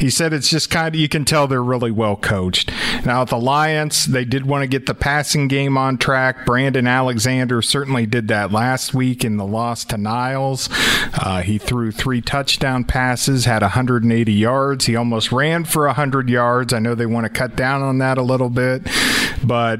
He 0.00 0.10
said 0.10 0.32
it's 0.32 0.50
just 0.50 0.70
kind 0.70 0.94
of 0.94 1.00
you 1.00 1.08
can 1.08 1.24
tell 1.24 1.46
they're 1.46 1.62
really 1.62 1.90
well 1.92 2.15
coached. 2.16 2.72
Now, 3.04 3.22
at 3.22 3.28
the 3.28 3.38
Lions, 3.38 4.06
they 4.06 4.24
did 4.24 4.46
want 4.46 4.62
to 4.62 4.66
get 4.66 4.86
the 4.86 4.94
passing 4.94 5.48
game 5.48 5.76
on 5.76 5.98
track. 5.98 6.46
Brandon 6.46 6.86
Alexander 6.86 7.62
certainly 7.62 8.06
did 8.06 8.28
that 8.28 8.52
last 8.52 8.94
week 8.94 9.24
in 9.24 9.36
the 9.36 9.46
loss 9.46 9.84
to 9.86 9.96
Niles. 9.96 10.68
Uh, 11.14 11.42
he 11.42 11.58
threw 11.58 11.92
three 11.92 12.20
touchdown 12.20 12.84
passes, 12.84 13.44
had 13.44 13.62
180 13.62 14.32
yards. 14.32 14.86
He 14.86 14.96
almost 14.96 15.32
ran 15.32 15.64
for 15.64 15.86
100 15.86 16.28
yards. 16.28 16.72
I 16.72 16.78
know 16.78 16.94
they 16.94 17.06
want 17.06 17.24
to 17.24 17.30
cut 17.30 17.56
down 17.56 17.82
on 17.82 17.98
that 17.98 18.18
a 18.18 18.22
little 18.22 18.50
bit, 18.50 18.82
but 19.46 19.76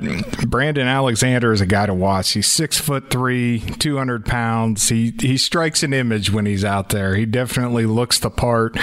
Brandon 0.48 0.86
Alexander 0.86 1.52
is 1.52 1.60
a 1.60 1.66
guy 1.66 1.86
to 1.86 1.94
watch. 1.94 2.32
He's 2.32 2.46
six 2.46 2.78
foot 2.78 3.10
three, 3.10 3.60
200 3.60 4.24
pounds. 4.24 4.88
He 4.88 5.12
he 5.20 5.36
strikes 5.36 5.82
an 5.82 5.92
image 5.92 6.30
when 6.30 6.46
he's 6.46 6.64
out 6.64 6.90
there. 6.90 7.14
He 7.14 7.26
definitely 7.26 7.86
looks 7.86 8.18
the 8.18 8.30
part 8.30 8.76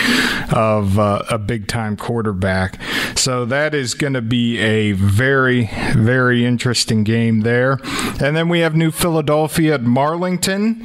of 0.54 1.00
uh, 1.00 1.24
a 1.30 1.38
big 1.38 1.68
time 1.68 1.96
quarterback. 1.96 2.82
So 3.16 3.46
that 3.46 3.74
is 3.74 3.94
going 3.94 4.14
to 4.14 4.22
be 4.22 4.58
a 4.60 4.92
very, 4.94 5.70
very 5.96 6.46
interesting 6.46 7.04
game 7.04 7.42
there. 7.42 7.80
And 8.22 8.36
then 8.36 8.50
we 8.50 8.60
have 8.60 8.76
New 8.76 8.92
Philadelphia 8.92 9.76
at 9.76 9.82
Marlington. 9.82 10.82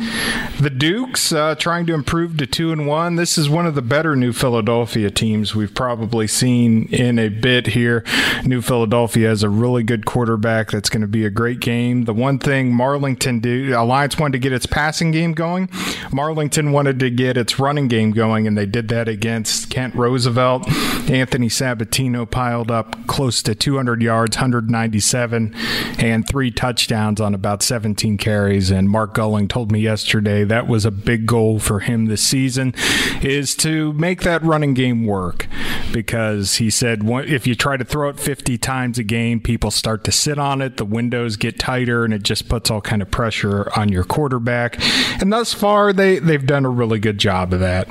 The 0.61 0.71
Dukes 0.71 1.33
uh, 1.33 1.55
trying 1.55 1.87
to 1.87 1.95
improve 1.95 2.37
to 2.39 2.47
two 2.47 2.73
and 2.73 2.87
one. 2.87 3.17
This 3.17 3.39
is 3.39 3.49
one 3.49 3.67
of 3.67 3.75
the 3.75 3.83
better 3.83 4.17
New 4.17 4.33
Philadelphia 4.33 5.11
teams 5.11 5.55
we've 5.55 5.75
probably 5.75 6.27
seen 6.27 6.85
in 6.89 7.19
a 7.19 7.29
bit 7.29 7.69
here. 7.69 8.05
New 8.45 8.61
Philadelphia 8.61 9.29
has 9.29 9.43
a 9.43 9.49
really 9.49 9.83
good 9.89 10.05
quarterback. 10.05 10.71
That's 10.71 10.91
going 10.91 11.01
to 11.01 11.09
be 11.09 11.25
a 11.25 11.31
great 11.31 11.61
game. 11.61 12.05
The 12.05 12.13
one 12.13 12.39
thing 12.39 12.73
Marlington 12.73 13.41
did, 13.41 13.73
Alliance 13.73 14.19
wanted 14.19 14.33
to 14.33 14.39
get 14.39 14.53
its 14.53 14.67
passing 14.67 15.13
game 15.13 15.33
going. 15.33 15.69
Marlington 16.13 16.73
wanted 16.73 17.01
to 17.01 17.09
get 17.09 17.39
its 17.39 17.59
running 17.59 17.89
game 17.89 18.11
going, 18.11 18.47
and 18.47 18.57
they 18.57 18.67
did 18.67 18.89
that 18.89 19.09
against 19.09 19.71
Kent 19.71 19.95
Roosevelt. 19.95 20.71
Anthony 21.11 21.49
Sabatino 21.49 22.31
piled 22.31 22.71
up 22.71 23.07
close 23.07 23.43
to 23.43 23.55
200 23.55 24.03
yards, 24.03 24.37
197, 24.37 25.55
and 25.99 26.29
three 26.29 26.51
touchdowns 26.51 27.19
on 27.19 27.33
about 27.33 27.63
17 27.63 28.19
carries. 28.19 28.71
And 28.71 28.91
Mark 28.91 29.15
Gulling 29.15 29.49
told 29.49 29.73
me 29.73 29.81
yesterday 29.81 30.45
that 30.45 30.69
was 30.69 30.85
a 30.85 30.91
big 30.91 31.25
goal 31.25 31.59
for 31.59 31.81
him 31.81 32.07
this 32.07 32.23
season, 32.23 32.75
is 33.23 33.57
to 33.57 33.95
make 33.95 34.21
that 34.21 34.43
running 34.43 34.75
game 34.75 35.07
work. 35.07 35.47
Because 35.91 36.57
he 36.57 36.69
said 36.69 37.01
if 37.05 37.47
you 37.47 37.55
try 37.55 37.79
to 37.79 37.85
throw 37.87 38.11
it 38.11 38.21
50 38.21 38.59
times 38.59 38.99
a 38.99 39.03
game, 39.03 39.41
people 39.41 39.71
start 39.79 40.05
to 40.05 40.13
sit 40.13 40.39
on 40.39 40.61
it, 40.61 40.77
the 40.77 40.85
windows 40.85 41.37
get 41.37 41.59
tighter, 41.59 42.05
and 42.05 42.13
it 42.13 42.23
just 42.23 42.49
puts 42.49 42.71
all 42.71 42.81
kind 42.81 43.01
of 43.01 43.11
pressure 43.11 43.71
on 43.77 43.91
your 43.91 44.05
quarterback. 44.05 44.79
And 45.21 45.33
thus 45.33 45.55
far, 45.55 45.93
they 45.93 46.19
they've 46.19 46.45
done 46.45 46.65
a 46.65 46.71
really 46.71 46.99
good 46.99 47.19
job 47.19 47.53
of 47.53 47.61
that. 47.61 47.89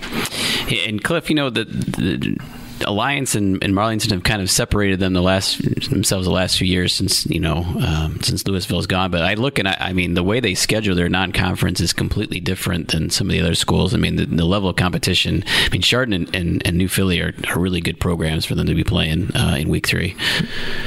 And 0.85 1.03
Cliff, 1.03 1.29
you 1.29 1.35
know 1.35 1.49
the, 1.49 1.63
the 1.63 2.37
Alliance 2.85 3.35
and, 3.35 3.63
and 3.63 3.73
Marlington 3.73 4.11
have 4.11 4.23
kind 4.23 4.41
of 4.41 4.49
separated 4.49 4.99
them 4.99 5.13
the 5.13 5.21
last 5.21 5.61
themselves 5.89 6.25
the 6.25 6.33
last 6.33 6.57
few 6.57 6.67
years 6.67 6.93
since 6.93 7.25
you 7.25 7.39
know 7.39 7.63
um, 7.81 8.21
since 8.21 8.45
Louisville's 8.47 8.87
gone. 8.87 9.11
But 9.11 9.23
I 9.23 9.35
look 9.35 9.59
and 9.59 9.67
I, 9.67 9.77
I, 9.79 9.93
mean 9.93 10.13
the 10.13 10.23
way 10.23 10.39
they 10.39 10.53
schedule 10.53 10.95
their 10.95 11.09
non-conference 11.09 11.79
is 11.79 11.93
completely 11.93 12.39
different 12.39 12.89
than 12.89 13.09
some 13.09 13.27
of 13.27 13.31
the 13.31 13.41
other 13.41 13.55
schools. 13.55 13.93
I 13.93 13.97
mean 13.97 14.15
the, 14.15 14.25
the 14.25 14.45
level 14.45 14.69
of 14.69 14.75
competition. 14.75 15.43
I 15.47 15.69
mean 15.71 15.81
Chardon 15.81 16.13
and, 16.13 16.35
and, 16.35 16.67
and 16.67 16.77
New 16.77 16.87
Philly 16.87 17.21
are, 17.21 17.33
are, 17.49 17.59
really 17.59 17.81
good 17.81 17.99
programs 17.99 18.45
for 18.45 18.55
them 18.55 18.67
to 18.67 18.75
be 18.75 18.83
playing 18.83 19.35
uh, 19.35 19.55
in 19.59 19.69
week 19.69 19.87
three. 19.87 20.15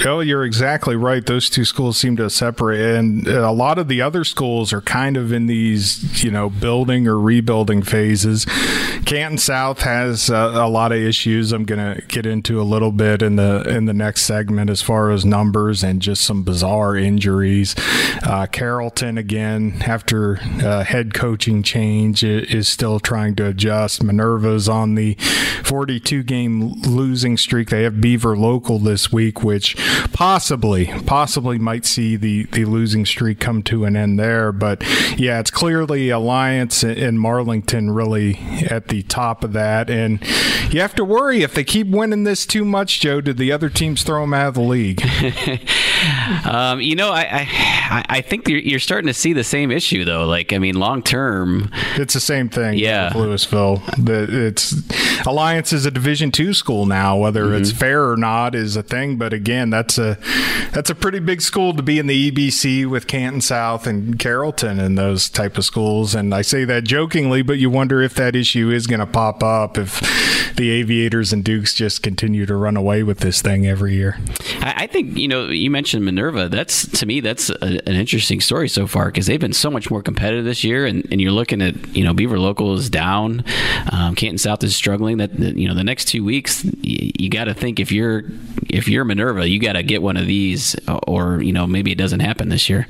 Oh, 0.04 0.20
you're 0.20 0.44
exactly 0.44 0.96
right. 0.96 1.24
Those 1.24 1.50
two 1.50 1.64
schools 1.64 1.96
seem 1.96 2.16
to 2.16 2.30
separate, 2.30 2.80
and 2.80 3.26
a 3.26 3.50
lot 3.50 3.78
of 3.78 3.88
the 3.88 4.00
other 4.02 4.24
schools 4.24 4.72
are 4.72 4.80
kind 4.80 5.16
of 5.16 5.32
in 5.32 5.46
these 5.46 6.22
you 6.22 6.30
know 6.30 6.48
building 6.48 7.08
or 7.08 7.18
rebuilding 7.18 7.82
phases. 7.82 8.46
Canton 9.10 9.38
South 9.38 9.80
has 9.80 10.30
uh, 10.30 10.52
a 10.54 10.68
lot 10.68 10.92
of 10.92 10.98
issues. 10.98 11.50
I'm 11.50 11.64
going 11.64 11.96
to 11.96 12.00
get 12.06 12.26
into 12.26 12.60
a 12.60 12.62
little 12.62 12.92
bit 12.92 13.22
in 13.22 13.34
the 13.34 13.68
in 13.68 13.86
the 13.86 13.92
next 13.92 14.22
segment 14.22 14.70
as 14.70 14.82
far 14.82 15.10
as 15.10 15.24
numbers 15.24 15.82
and 15.82 16.00
just 16.00 16.22
some 16.22 16.44
bizarre 16.44 16.96
injuries. 16.96 17.74
Uh, 18.22 18.46
Carrollton 18.46 19.18
again 19.18 19.82
after 19.84 20.38
uh, 20.62 20.84
head 20.84 21.12
coaching 21.12 21.64
change 21.64 22.22
is 22.22 22.68
still 22.68 23.00
trying 23.00 23.34
to 23.34 23.46
adjust. 23.46 24.00
Minerva's 24.00 24.68
on 24.68 24.94
the 24.94 25.14
42 25.64 26.22
game 26.22 26.80
losing 26.82 27.36
streak. 27.36 27.70
They 27.70 27.82
have 27.82 28.00
Beaver 28.00 28.36
local 28.36 28.78
this 28.78 29.10
week, 29.10 29.42
which 29.42 29.76
possibly 30.12 30.86
possibly 31.04 31.58
might 31.58 31.84
see 31.84 32.14
the 32.14 32.44
the 32.52 32.64
losing 32.64 33.04
streak 33.04 33.40
come 33.40 33.64
to 33.64 33.86
an 33.86 33.96
end 33.96 34.20
there. 34.20 34.52
But 34.52 34.84
yeah, 35.18 35.40
it's 35.40 35.50
clearly 35.50 36.10
Alliance 36.10 36.84
and 36.84 37.18
Marlington 37.18 37.92
really 37.92 38.36
at 38.70 38.86
the 38.86 38.99
top 39.02 39.44
of 39.44 39.52
that, 39.52 39.90
and 39.90 40.20
you 40.70 40.80
have 40.80 40.94
to 40.96 41.04
worry 41.04 41.42
if 41.42 41.54
they 41.54 41.64
keep 41.64 41.88
winning 41.88 42.24
this 42.24 42.46
too 42.46 42.64
much, 42.64 43.00
Joe. 43.00 43.20
Did 43.20 43.36
the 43.36 43.52
other 43.52 43.68
teams 43.68 44.02
throw 44.02 44.22
them 44.22 44.34
out 44.34 44.48
of 44.48 44.54
the 44.54 44.60
league? 44.60 45.02
um, 46.44 46.80
you 46.80 46.94
know, 46.94 47.10
I, 47.10 47.26
I, 47.30 48.04
I 48.08 48.20
think 48.20 48.48
you're, 48.48 48.60
you're, 48.60 48.80
starting 48.80 49.08
to 49.08 49.14
see 49.14 49.32
the 49.32 49.44
same 49.44 49.70
issue 49.70 50.04
though. 50.04 50.26
Like, 50.26 50.52
I 50.52 50.58
mean, 50.58 50.76
long 50.76 51.02
term, 51.02 51.70
it's 51.96 52.14
the 52.14 52.20
same 52.20 52.48
thing. 52.48 52.78
Yeah, 52.78 53.12
Louisville. 53.14 53.82
The, 53.98 54.46
it's 54.46 54.74
Alliance 55.26 55.72
is 55.72 55.86
a 55.86 55.90
Division 55.90 56.30
two 56.30 56.54
school 56.54 56.86
now. 56.86 57.16
Whether 57.16 57.46
mm-hmm. 57.46 57.60
it's 57.60 57.72
fair 57.72 58.10
or 58.10 58.16
not 58.16 58.54
is 58.54 58.76
a 58.76 58.82
thing. 58.82 59.16
But 59.16 59.32
again, 59.32 59.70
that's 59.70 59.98
a 59.98 60.18
that's 60.72 60.90
a 60.90 60.94
pretty 60.94 61.18
big 61.18 61.42
school 61.42 61.74
to 61.74 61.82
be 61.82 61.98
in 61.98 62.06
the 62.06 62.30
EBC 62.30 62.88
with 62.88 63.06
Canton 63.06 63.40
South 63.40 63.86
and 63.86 64.18
Carrollton 64.18 64.78
and 64.78 64.96
those 64.96 65.28
type 65.28 65.58
of 65.58 65.64
schools. 65.64 66.14
And 66.14 66.34
I 66.34 66.42
say 66.42 66.64
that 66.64 66.84
jokingly, 66.84 67.42
but 67.42 67.58
you 67.58 67.70
wonder 67.70 68.00
if 68.00 68.14
that 68.14 68.36
issue 68.36 68.70
is 68.70 68.86
going 68.90 68.98
to 68.98 69.06
pop 69.06 69.44
up 69.44 69.78
if 69.78 70.29
the 70.56 70.70
Aviators 70.70 71.32
and 71.32 71.44
Dukes 71.44 71.74
just 71.74 72.02
continue 72.02 72.46
to 72.46 72.54
run 72.54 72.76
away 72.76 73.02
with 73.02 73.18
this 73.18 73.42
thing 73.42 73.66
every 73.66 73.94
year. 73.94 74.18
I, 74.60 74.86
think 74.86 75.16
you 75.16 75.28
know 75.28 75.46
you 75.46 75.70
mentioned 75.70 76.04
Minerva. 76.04 76.48
That's 76.48 76.86
to 76.98 77.06
me 77.06 77.20
that's 77.20 77.50
a, 77.50 77.62
an 77.62 77.94
interesting 77.94 78.40
story 78.40 78.68
so 78.68 78.86
far 78.86 79.06
because 79.06 79.26
they've 79.26 79.40
been 79.40 79.52
so 79.52 79.70
much 79.70 79.90
more 79.90 80.02
competitive 80.02 80.44
this 80.44 80.64
year, 80.64 80.86
and, 80.86 81.06
and 81.10 81.20
you're 81.20 81.32
looking 81.32 81.62
at 81.62 81.96
you 81.96 82.04
know 82.04 82.12
Beaver 82.12 82.38
Local 82.38 82.74
is 82.74 82.90
down, 82.90 83.44
um, 83.92 84.14
Canton 84.14 84.38
South 84.38 84.62
is 84.64 84.74
struggling. 84.76 85.18
That 85.18 85.38
you 85.38 85.68
know 85.68 85.74
the 85.74 85.84
next 85.84 86.06
two 86.06 86.24
weeks 86.24 86.64
you, 86.64 87.12
you 87.18 87.30
got 87.30 87.44
to 87.44 87.54
think 87.54 87.80
if 87.80 87.92
you're 87.92 88.24
if 88.68 88.88
you're 88.88 89.04
Minerva, 89.04 89.48
you 89.48 89.60
got 89.60 89.72
to 89.74 89.82
get 89.82 90.02
one 90.02 90.16
of 90.16 90.26
these, 90.26 90.76
or 91.06 91.42
you 91.42 91.52
know 91.52 91.66
maybe 91.66 91.92
it 91.92 91.98
doesn't 91.98 92.20
happen 92.20 92.48
this 92.48 92.68
year. 92.68 92.86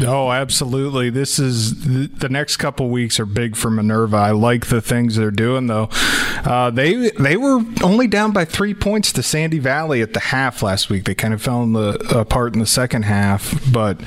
Oh, 0.00 0.30
absolutely. 0.30 1.10
This 1.10 1.38
is 1.38 1.84
the 1.84 2.28
next 2.28 2.56
couple 2.58 2.88
weeks 2.88 3.18
are 3.20 3.26
big 3.26 3.56
for 3.56 3.70
Minerva. 3.70 4.16
I 4.16 4.30
like 4.32 4.66
the 4.66 4.80
things 4.80 5.16
they're 5.16 5.30
doing 5.30 5.66
though. 5.66 5.88
Uh, 6.44 6.70
they 6.76 7.10
they 7.10 7.36
were 7.36 7.62
only 7.82 8.06
down 8.06 8.32
by 8.32 8.44
three 8.44 8.74
points 8.74 9.12
to 9.12 9.22
Sandy 9.22 9.58
Valley 9.58 10.02
at 10.02 10.12
the 10.12 10.20
half 10.20 10.62
last 10.62 10.90
week. 10.90 11.04
They 11.04 11.14
kind 11.14 11.34
of 11.34 11.42
fell 11.42 11.62
in 11.62 11.72
the, 11.72 11.94
apart 12.18 12.54
in 12.54 12.60
the 12.60 12.66
second 12.66 13.04
half, 13.04 13.60
but 13.72 14.00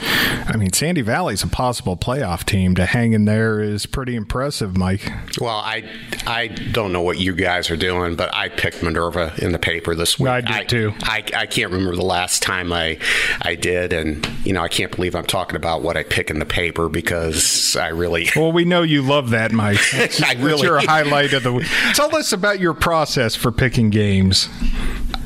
I 0.47 0.55
mean 0.57 0.73
Sandy 0.73 1.01
Valley's 1.01 1.43
a 1.43 1.47
possible 1.47 1.97
playoff 1.97 2.45
team. 2.45 2.75
To 2.75 2.85
hang 2.85 3.13
in 3.13 3.25
there 3.25 3.59
is 3.59 3.85
pretty 3.85 4.15
impressive, 4.15 4.77
Mike. 4.77 5.11
Well, 5.39 5.57
I 5.57 5.89
I 6.27 6.47
don't 6.47 6.93
know 6.93 7.01
what 7.01 7.19
you 7.19 7.33
guys 7.33 7.69
are 7.69 7.77
doing, 7.77 8.15
but 8.15 8.33
I 8.33 8.49
picked 8.49 8.83
Minerva 8.83 9.33
in 9.39 9.51
the 9.51 9.59
paper 9.59 9.95
this 9.95 10.19
week. 10.19 10.29
I 10.29 10.41
did 10.41 10.51
I, 10.51 10.63
too. 10.63 10.93
I, 11.03 11.23
I 11.35 11.45
can't 11.45 11.71
remember 11.71 11.95
the 11.95 12.05
last 12.05 12.41
time 12.43 12.71
I 12.71 12.99
I 13.41 13.55
did, 13.55 13.93
and 13.93 14.27
you 14.45 14.53
know 14.53 14.61
I 14.61 14.67
can't 14.67 14.95
believe 14.95 15.15
I'm 15.15 15.25
talking 15.25 15.55
about 15.55 15.81
what 15.81 15.97
I 15.97 16.03
pick 16.03 16.29
in 16.29 16.39
the 16.39 16.45
paper 16.45 16.89
because 16.89 17.75
I 17.75 17.87
really. 17.89 18.29
Well, 18.35 18.51
we 18.51 18.65
know 18.65 18.83
you 18.83 19.01
love 19.01 19.31
that, 19.31 19.51
Mike. 19.51 19.79
I 19.93 20.33
really. 20.33 20.49
That's 20.49 20.63
your 20.63 20.79
highlight 20.79 21.33
of 21.33 21.43
the 21.43 21.53
week. 21.53 21.67
Tell 21.93 22.15
us 22.15 22.31
about 22.31 22.58
your 22.59 22.73
process 22.73 23.35
for 23.35 23.51
picking 23.51 23.89
games. 23.89 24.49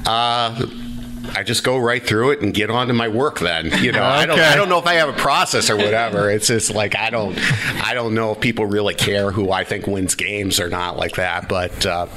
Uh, 0.06 0.68
I 1.36 1.44
just 1.44 1.64
go 1.64 1.78
right 1.78 2.06
through 2.06 2.32
it 2.32 2.42
and 2.42 2.54
get 2.54 2.70
on 2.70 2.88
to 2.88 2.94
my 2.94 3.08
work. 3.08 3.40
Then 3.40 3.66
you 3.84 3.92
know, 3.92 4.00
okay. 4.00 4.08
I 4.08 4.26
don't, 4.26 4.40
I 4.40 4.56
don't 4.56 4.70
know 4.70 4.80
if 4.80 4.86
I 4.86 4.96
have 4.96 5.10
a 5.10 5.14
process 5.14 5.70
or 5.70 5.78
whatever. 5.78 6.30
It's 6.30 6.48
just 6.48 6.74
like 6.74 6.96
I 6.96 7.10
don't, 7.10 7.38
I 7.84 7.94
don't 7.94 8.14
know 8.14 8.32
if 8.34 8.40
people 8.40 8.66
really 8.66 8.94
care 8.94 9.32
who 9.32 9.52
I 9.52 9.64
think 9.64 9.88
wins 9.88 10.16
games 10.16 10.60
or 10.60 10.70
not 10.70 10.98
like 10.98 11.16
that. 11.16 11.48
But 11.48 11.86
uh, 11.86 12.08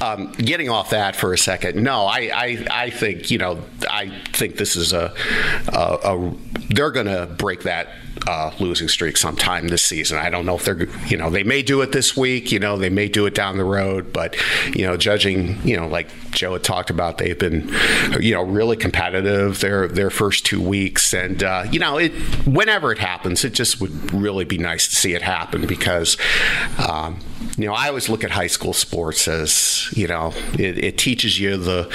um, 0.00 0.32
getting 0.32 0.68
off 0.68 0.90
that 0.90 1.16
for 1.16 1.32
a 1.32 1.38
second, 1.38 1.82
no, 1.82 2.04
I, 2.04 2.30
I, 2.34 2.66
I 2.70 2.90
think 2.90 3.30
you 3.30 3.38
know, 3.38 3.62
I 3.90 4.08
think 4.32 4.56
this 4.56 4.76
is 4.76 4.92
a, 4.92 5.14
a, 5.68 5.98
a 6.04 6.34
they're 6.70 6.90
going 6.90 7.06
to 7.06 7.26
break 7.26 7.62
that 7.62 7.88
uh, 8.26 8.52
losing 8.58 8.88
streak 8.88 9.16
sometime 9.16 9.68
this 9.68 9.84
season. 9.84 10.18
I 10.18 10.30
don't 10.30 10.46
know 10.46 10.56
if 10.56 10.64
they're, 10.64 10.88
you 11.06 11.16
know, 11.16 11.30
they 11.30 11.42
may 11.44 11.62
do 11.62 11.82
it 11.82 11.92
this 11.92 12.16
week, 12.16 12.52
you 12.52 12.58
know, 12.58 12.76
they 12.76 12.90
may 12.90 13.08
do 13.08 13.26
it 13.26 13.34
down 13.34 13.58
the 13.58 13.64
road, 13.64 14.12
but, 14.12 14.36
you 14.74 14.86
know, 14.86 14.96
judging, 14.96 15.60
you 15.66 15.76
know, 15.76 15.86
like 15.88 16.08
Joe 16.30 16.54
had 16.54 16.64
talked 16.64 16.90
about, 16.90 17.18
they've 17.18 17.38
been, 17.38 17.72
you 18.20 18.34
know, 18.34 18.42
really 18.42 18.76
competitive 18.76 19.60
their 19.60 19.88
their 19.88 20.10
first 20.10 20.44
two 20.44 20.60
weeks, 20.60 21.14
and 21.14 21.42
uh, 21.42 21.64
you 21.70 21.78
know, 21.78 21.98
it 21.98 22.12
whenever 22.46 22.92
it 22.92 22.98
happens, 22.98 23.44
it 23.44 23.54
just 23.54 23.80
would 23.80 24.12
really 24.12 24.44
be 24.44 24.58
nice 24.58 24.88
to 24.88 24.96
see 24.96 25.14
it 25.14 25.22
happen 25.22 25.66
because. 25.66 26.16
Um, 26.86 27.18
you 27.56 27.66
know, 27.66 27.74
I 27.74 27.88
always 27.88 28.08
look 28.08 28.24
at 28.24 28.30
high 28.30 28.48
school 28.48 28.72
sports 28.72 29.28
as 29.28 29.88
you 29.92 30.06
know, 30.06 30.32
it, 30.58 30.78
it, 30.78 30.98
teaches 30.98 31.38
you 31.38 31.56
the 31.56 31.88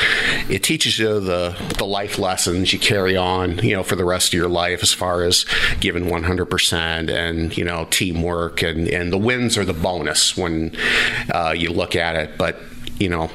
it 0.50 0.64
teaches 0.64 1.00
you 1.00 1.20
the 1.20 1.56
the 1.78 1.86
life 1.86 2.18
lessons 2.20 2.72
you 2.74 2.80
carry 2.80 3.18
on, 3.18 3.60
you 3.60 3.76
know, 3.76 3.84
for 3.84 3.96
the 3.96 4.06
rest 4.06 4.30
of 4.30 4.34
your 4.34 4.50
life 4.50 4.82
as 4.82 4.94
far 4.94 5.24
as 5.24 5.46
giving 5.80 6.06
100% 6.06 7.10
and 7.10 7.58
you 7.58 7.64
know 7.64 7.88
teamwork 7.90 8.62
and 8.62 8.88
and 8.88 9.12
the 9.12 9.18
wins 9.18 9.58
are 9.58 9.66
the 9.66 9.74
bonus 9.74 10.38
when 10.38 10.76
uh, 11.34 11.54
you 11.56 11.72
look 11.72 11.96
at 11.96 12.16
it, 12.16 12.38
but 12.38 12.60
you 13.00 13.10
know 13.10 13.30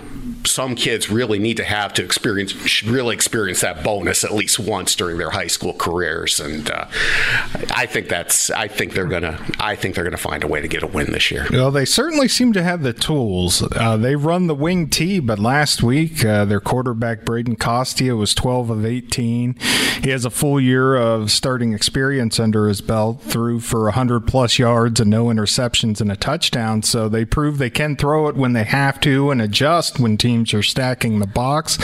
some 0.46 0.74
kids 0.74 1.10
really 1.10 1.38
need 1.38 1.56
to 1.56 1.64
have 1.64 1.92
to 1.94 2.04
experience 2.04 2.82
really 2.84 3.14
experience 3.14 3.60
that 3.60 3.82
bonus 3.82 4.24
at 4.24 4.32
least 4.32 4.58
once 4.58 4.94
during 4.94 5.18
their 5.18 5.30
high 5.30 5.46
school 5.46 5.72
careers. 5.72 6.40
And 6.40 6.70
uh, 6.70 6.86
I 7.74 7.86
think 7.86 8.08
that's 8.08 8.50
I 8.50 8.68
think 8.68 8.92
they're 8.92 9.06
gonna 9.06 9.44
I 9.58 9.76
think 9.76 9.94
they're 9.94 10.04
gonna 10.04 10.16
find 10.16 10.44
a 10.44 10.48
way 10.48 10.60
to 10.60 10.68
get 10.68 10.82
a 10.82 10.86
win 10.86 11.12
this 11.12 11.30
year. 11.30 11.46
Well 11.50 11.70
they 11.70 11.84
certainly 11.84 12.28
seem 12.28 12.52
to 12.54 12.62
have 12.62 12.82
the 12.82 12.92
tools. 12.92 13.62
Uh, 13.74 13.96
they 13.96 14.16
run 14.16 14.46
the 14.46 14.54
wing 14.54 14.88
T 14.88 15.20
but 15.20 15.38
last 15.38 15.82
week 15.82 16.24
uh, 16.24 16.44
their 16.44 16.60
quarterback 16.60 17.24
Braden 17.24 17.56
Costia 17.56 18.16
was 18.16 18.34
12 18.34 18.70
of 18.70 18.84
18 18.84 19.56
he 20.04 20.10
has 20.10 20.26
a 20.26 20.30
full 20.30 20.60
year 20.60 20.96
of 20.96 21.30
starting 21.30 21.72
experience 21.72 22.38
under 22.38 22.68
his 22.68 22.82
belt 22.82 23.22
threw 23.22 23.58
for 23.58 23.84
100 23.84 24.26
plus 24.26 24.58
yards 24.58 25.00
and 25.00 25.08
no 25.08 25.26
interceptions 25.26 25.98
and 26.02 26.12
a 26.12 26.16
touchdown. 26.16 26.82
So 26.82 27.08
they 27.08 27.24
prove 27.24 27.56
they 27.56 27.70
can 27.70 27.96
throw 27.96 28.28
it 28.28 28.36
when 28.36 28.52
they 28.52 28.64
have 28.64 29.00
to 29.00 29.30
and 29.30 29.40
adjust 29.40 29.98
when 29.98 30.18
teams 30.18 30.33
teams 30.34 30.52
are 30.52 30.64
stacking 30.64 31.20
the 31.20 31.26
box. 31.26 31.78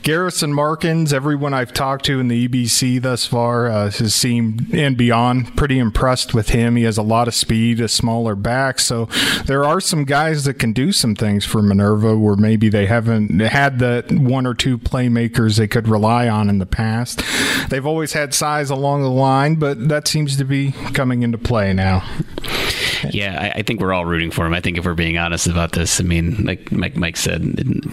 Garrison 0.00 0.52
Markins, 0.52 1.12
everyone 1.12 1.52
I've 1.52 1.74
talked 1.74 2.06
to 2.06 2.18
in 2.20 2.28
the 2.28 2.48
EBC 2.48 3.02
thus 3.02 3.26
far 3.26 3.68
uh, 3.68 3.90
has 3.90 4.14
seemed 4.14 4.74
and 4.74 4.96
beyond 4.96 5.54
pretty 5.58 5.78
impressed 5.78 6.32
with 6.32 6.48
him. 6.48 6.76
He 6.76 6.84
has 6.84 6.96
a 6.96 7.02
lot 7.02 7.28
of 7.28 7.34
speed, 7.34 7.80
a 7.80 7.88
smaller 7.88 8.34
back, 8.34 8.80
so 8.80 9.06
there 9.44 9.64
are 9.64 9.78
some 9.78 10.04
guys 10.04 10.44
that 10.44 10.54
can 10.54 10.72
do 10.72 10.90
some 10.90 11.14
things 11.14 11.44
for 11.44 11.60
Minerva 11.60 12.16
where 12.16 12.34
maybe 12.34 12.70
they 12.70 12.86
haven't 12.86 13.40
had 13.40 13.78
the 13.78 14.04
one 14.10 14.46
or 14.46 14.54
two 14.54 14.78
playmakers 14.78 15.58
they 15.58 15.68
could 15.68 15.86
rely 15.86 16.28
on 16.28 16.48
in 16.48 16.58
the 16.58 16.66
past. 16.66 17.22
They've 17.68 17.86
always 17.86 18.14
had 18.14 18.32
size 18.32 18.70
along 18.70 19.02
the 19.02 19.10
line, 19.10 19.56
but 19.56 19.88
that 19.90 20.08
seems 20.08 20.38
to 20.38 20.44
be 20.44 20.72
coming 20.94 21.22
into 21.22 21.38
play 21.38 21.74
now. 21.74 22.02
Yeah, 23.10 23.52
I, 23.54 23.58
I, 23.58 23.62
think 23.62 23.80
we're 23.80 23.92
all 23.92 24.04
rooting 24.04 24.30
for 24.30 24.46
him. 24.46 24.54
I 24.54 24.60
think 24.60 24.78
if 24.78 24.84
we're 24.84 24.94
being 24.94 25.18
honest 25.18 25.46
about 25.46 25.72
this, 25.72 26.00
I 26.00 26.04
mean, 26.04 26.44
like 26.44 26.70
Mike, 26.70 26.96
Mike 26.96 27.16
said, 27.16 27.42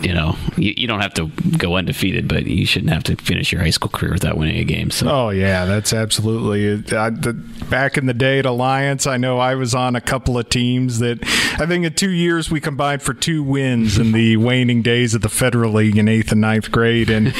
you 0.01 0.13
know, 0.13 0.35
you, 0.57 0.73
you, 0.77 0.87
don't 0.87 1.01
have 1.01 1.13
to 1.15 1.27
go 1.57 1.75
undefeated, 1.75 2.27
but 2.27 2.45
you 2.45 2.65
shouldn't 2.65 2.91
have 2.91 3.03
to 3.03 3.15
finish 3.15 3.51
your 3.51 3.61
high 3.61 3.69
school 3.69 3.89
career 3.89 4.11
without 4.11 4.37
winning 4.37 4.57
a 4.57 4.63
game. 4.63 4.91
So. 4.91 5.09
Oh 5.09 5.29
yeah, 5.29 5.65
that's 5.65 5.93
absolutely. 5.93 6.71
I, 6.95 7.09
the, 7.09 7.33
back 7.33 7.97
in 7.97 8.05
the 8.05 8.13
day 8.13 8.39
at 8.39 8.45
Alliance, 8.45 9.07
I 9.07 9.17
know 9.17 9.39
I 9.39 9.55
was 9.55 9.73
on 9.75 9.95
a 9.95 10.01
couple 10.01 10.37
of 10.37 10.49
teams 10.49 10.99
that 10.99 11.19
I 11.59 11.65
think 11.65 11.85
in 11.85 11.93
two 11.93 12.11
years 12.11 12.49
we 12.49 12.61
combined 12.61 13.01
for 13.01 13.13
two 13.13 13.43
wins 13.43 13.97
in 13.97 14.11
the 14.11 14.37
waning 14.49 14.81
days 14.81 15.13
of 15.13 15.21
the 15.21 15.29
Federal 15.29 15.73
League 15.73 15.97
in 15.97 16.07
eighth 16.07 16.31
and 16.31 16.41
ninth 16.41 16.71
grade, 16.71 17.09
and 17.09 17.33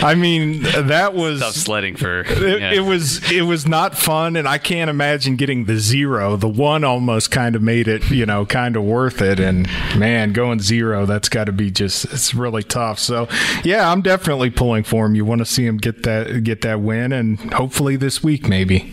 I 0.00 0.14
mean 0.14 0.62
that 0.62 1.14
was 1.14 1.40
tough 1.40 1.54
sledding 1.54 1.96
for. 1.96 2.20
It, 2.20 2.60
yeah. 2.60 2.72
it 2.72 2.80
was 2.80 3.30
it 3.30 3.42
was 3.42 3.66
not 3.66 3.96
fun, 3.96 4.36
and 4.36 4.48
I 4.48 4.58
can't 4.58 4.90
imagine 4.90 5.36
getting 5.36 5.64
the 5.64 5.78
zero. 5.78 6.36
The 6.36 6.48
one 6.48 6.84
almost 6.84 7.13
kind 7.28 7.56
of 7.56 7.62
made 7.62 7.88
it, 7.88 8.10
you 8.10 8.26
know, 8.26 8.46
kind 8.46 8.76
of 8.76 8.84
worth 8.84 9.20
it. 9.20 9.40
And 9.40 9.66
man, 9.98 10.32
going 10.32 10.60
zero, 10.60 11.06
that's 11.06 11.28
got 11.28 11.44
to 11.44 11.52
be 11.52 11.70
just 11.70 12.04
it's 12.06 12.34
really 12.34 12.62
tough. 12.62 12.98
So 12.98 13.28
yeah, 13.64 13.90
I'm 13.90 14.02
definitely 14.02 14.50
pulling 14.50 14.84
for 14.84 15.06
him. 15.06 15.14
You 15.14 15.24
want 15.24 15.40
to 15.40 15.46
see 15.46 15.66
him 15.66 15.78
get 15.78 16.02
that 16.04 16.44
get 16.44 16.62
that 16.62 16.80
win, 16.80 17.12
and 17.12 17.52
hopefully 17.54 17.96
this 17.96 18.22
week 18.22 18.48
maybe. 18.48 18.92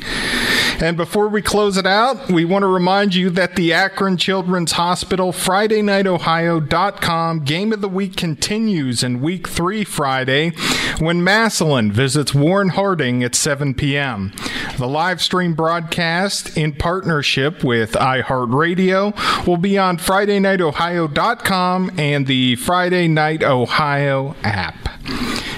And 0.81 0.97
before 0.97 1.27
we 1.27 1.43
close 1.43 1.77
it 1.77 1.85
out, 1.85 2.31
we 2.31 2.43
want 2.43 2.63
to 2.63 2.67
remind 2.67 3.13
you 3.13 3.29
that 3.31 3.55
the 3.55 3.71
Akron 3.71 4.17
Children's 4.17 4.71
Hospital 4.71 5.31
Friday 5.31 5.83
Night 5.83 6.07
Ohio.com 6.07 7.43
game 7.43 7.71
of 7.71 7.81
the 7.81 7.87
week 7.87 8.15
continues 8.15 9.03
in 9.03 9.21
week 9.21 9.47
three 9.47 9.83
Friday 9.83 10.49
when 10.97 11.23
Massillon 11.23 11.91
visits 11.91 12.33
Warren 12.33 12.69
Harding 12.69 13.23
at 13.23 13.35
7 13.35 13.75
p.m. 13.75 14.33
The 14.79 14.87
live 14.87 15.21
stream 15.21 15.53
broadcast 15.53 16.57
in 16.57 16.73
partnership 16.73 17.63
with 17.63 17.95
iHeartRadio 18.19 19.47
will 19.47 19.57
be 19.57 19.77
on 19.77 19.97
FridayNightOhio.com 19.97 21.91
and 21.97 22.27
the 22.27 22.55
Friday 22.57 23.07
Night 23.07 23.43
Ohio 23.43 24.35
app. 24.43 24.80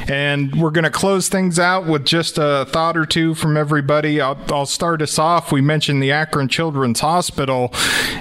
And 0.07 0.53
we're 0.55 0.71
going 0.71 0.83
to 0.83 0.89
close 0.89 1.29
things 1.29 1.59
out 1.59 1.85
with 1.85 2.05
just 2.05 2.37
a 2.37 2.65
thought 2.69 2.97
or 2.97 3.05
two 3.05 3.33
from 3.35 3.57
everybody. 3.57 4.19
I'll, 4.19 4.39
I'll 4.49 4.65
start 4.65 5.01
us 5.01 5.17
off. 5.17 5.51
We 5.51 5.61
mentioned 5.61 6.01
the 6.03 6.11
Akron 6.11 6.49
Children's 6.49 6.99
Hospital, 6.99 7.71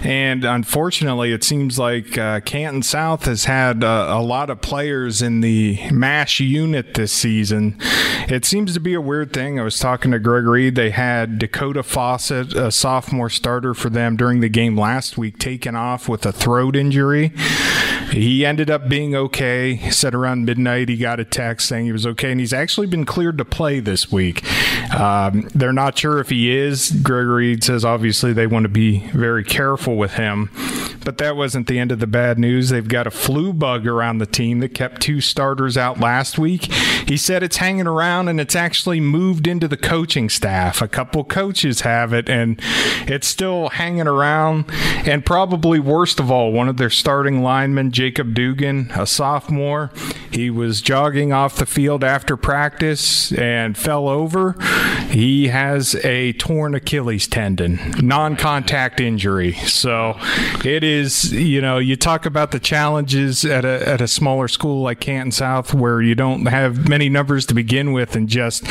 and 0.03 0.45
unfortunately, 0.45 1.33
it 1.33 1.45
seems 1.45 1.79
like 1.79 2.17
uh, 2.17 2.41
Canton 2.41 2.83
South 2.83 3.25
has 3.25 3.47
had 3.47 3.83
uh, 3.83 4.07
a 4.11 4.23
lot 4.23 4.51
of 4.51 4.61
players 4.61 5.23
in 5.23 5.41
the 5.41 5.79
MASH 5.91 6.41
unit 6.41 6.95
this 6.95 7.13
season. 7.13 7.77
It 8.29 8.45
seems 8.45 8.75
to 8.75 8.81
be 8.81 8.95
a 8.95 9.01
weird 9.01 9.33
thing. 9.33 9.59
I 9.59 9.65
was 9.65 9.79
talking 9.79 10.13
to 10.13 10.19
Greg 10.19 10.45
Reed. 10.45 10.75
They 10.75 10.91
had 10.91 11.39
Dakota 11.39 11.83
Fawcett, 11.83 12.55
a 12.55 12.71
sophomore 12.71 13.31
starter 13.31 13.75
for 13.75 13.91
them 13.91 14.17
during 14.17 14.41
the 14.41 14.49
game 14.49 14.79
last 14.79 15.19
week, 15.19 15.39
taken 15.39 15.75
off 15.75 16.09
with 16.09 16.25
a 16.25 16.33
throat 16.33 16.77
injury. 16.77 17.33
He 18.13 18.45
ended 18.45 18.71
up 18.71 18.89
being 18.89 19.15
okay. 19.15 19.75
He 19.75 19.91
said 19.91 20.15
around 20.15 20.45
midnight 20.45 20.89
he 20.89 20.97
got 20.97 21.19
a 21.19 21.25
text 21.25 21.69
saying 21.69 21.87
he 21.87 21.93
was 21.93 22.07
okay, 22.07 22.31
and 22.31 22.39
he's 22.39 22.53
actually 22.53 22.87
been 22.87 23.07
cleared 23.07 23.39
to 23.39 23.45
play 23.45 23.81
this 23.81 24.13
week. 24.13 24.45
Um, 24.95 25.49
they're 25.55 25.73
not 25.73 25.99
sure 25.99 26.19
if 26.19 26.29
he 26.29 26.55
is. 26.55 26.91
Gregory 26.91 27.59
says 27.61 27.85
obviously 27.85 28.33
they 28.33 28.47
want 28.47 28.65
to 28.65 28.69
be 28.69 29.07
very 29.09 29.45
careful 29.45 29.97
with 29.97 30.15
him, 30.15 30.51
but 31.05 31.19
that 31.19 31.37
wasn't 31.37 31.67
the 31.67 31.79
end 31.79 31.91
of 31.91 32.01
the 32.01 32.07
bad 32.07 32.39
news. 32.39 32.69
They've 32.69 32.87
got 32.87 33.07
a 33.07 33.11
flu 33.11 33.53
bug 33.53 33.87
around 33.87 34.19
the 34.19 34.27
team 34.27 34.61
that 34.61 34.75
kept 34.75 35.01
two 35.01 35.21
starters 35.21 35.77
out 35.77 35.99
last 35.99 36.39
week. 36.39 36.71
He 37.07 37.17
said 37.17 37.43
it's 37.43 37.57
hanging 37.57 37.87
around 37.87 38.29
and 38.29 38.41
it's 38.41 38.55
actually 38.55 39.01
moved 39.01 39.47
into 39.47 39.69
the 39.69 39.77
coaching 39.77 40.29
staff. 40.29 40.83
A 40.83 40.89
couple 40.89 41.25
coaches 41.25 41.81
have 41.81 42.13
it, 42.13 42.29
and 42.29 42.61
it's 43.07 43.27
still 43.27 43.71
hanging 43.71 44.07
around. 44.07 44.67
And 45.07 45.25
probably 45.25 45.81
worst 45.81 46.21
of 46.21 46.31
all, 46.31 46.53
one 46.53 46.69
of 46.69 46.77
their 46.77 46.91
starting 46.91 47.43
linemen, 47.43 47.91
Jacob 48.03 48.35
Dugan, 48.35 48.91
a 48.97 49.07
sophomore, 49.07 49.93
he 50.33 50.51
was 50.51 50.81
jogging 50.83 51.33
off 51.33 51.55
the 51.55 51.67
field 51.67 52.03
after 52.03 52.37
practice 52.37 53.31
and 53.31 53.79
fell 53.79 54.09
over. 54.09 54.57
He 55.09 55.47
has 55.49 55.95
a 56.05 56.33
torn 56.33 56.75
Achilles 56.75 57.29
tendon, 57.29 57.79
non 57.99 58.35
contact 58.35 58.99
injury. 58.99 59.53
So 59.53 60.19
it 60.65 60.83
is, 60.83 61.33
you 61.33 61.61
know, 61.61 61.79
you 61.79 61.95
talk 61.95 62.27
about 62.27 62.51
the 62.51 62.59
challenges 62.59 63.45
at 63.45 63.65
a, 63.65 63.89
at 63.89 64.01
a 64.01 64.09
smaller 64.09 64.49
school 64.49 64.83
like 64.83 64.99
Canton 64.99 65.31
South 65.31 65.73
where 65.73 66.03
you 66.03 66.17
don't 66.17 66.47
have 66.47 66.89
many 66.89 67.09
numbers 67.09 67.47
to 67.47 67.55
begin 67.55 67.93
with 67.93 68.17
and 68.17 68.29
just 68.29 68.65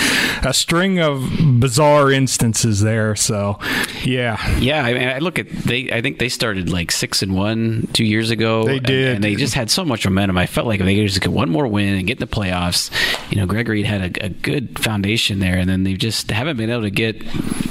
a 0.44 0.54
string 0.54 1.00
of 1.00 1.22
bizarre 1.58 2.12
instances 2.12 2.82
there. 2.82 3.16
So, 3.16 3.60
yeah. 4.04 4.58
Yeah. 4.58 4.84
I 4.84 4.94
mean, 4.94 5.08
I 5.08 5.20
look 5.20 5.40
at, 5.40 5.48
they, 5.50 5.90
I 5.90 6.02
think 6.02 6.20
they 6.20 6.28
started 6.28 6.70
like 6.70 6.92
six 6.92 7.22
and 7.22 7.34
one 7.34 7.88
two 7.94 8.04
years 8.04 8.30
ago. 8.30 8.66
They 8.66 8.80
did. 8.80 9.16
And, 9.16 9.21
and 9.22 9.32
they 9.32 9.36
just 9.36 9.54
had 9.54 9.70
so 9.70 9.86
much 9.86 10.04
momentum. 10.04 10.36
I 10.36 10.48
felt 10.48 10.66
like 10.66 10.80
if 10.80 10.86
they 10.88 10.96
could 10.96 11.08
just 11.08 11.22
get 11.22 11.32
one 11.32 11.52
more 11.52 11.68
win 11.68 11.94
and 11.94 12.08
get 12.08 12.20
in 12.20 12.28
the 12.28 12.36
playoffs, 12.36 12.90
you 13.30 13.38
know, 13.38 13.46
Gregory 13.46 13.84
had 13.84 14.18
a, 14.18 14.26
a, 14.26 14.30
good 14.30 14.80
foundation 14.80 15.38
there, 15.38 15.60
and 15.60 15.70
then 15.70 15.84
they 15.84 15.94
just 15.94 16.32
haven't 16.32 16.58
been 16.58 16.72
able 16.72 16.82
to 16.82 16.90
get 16.90 17.22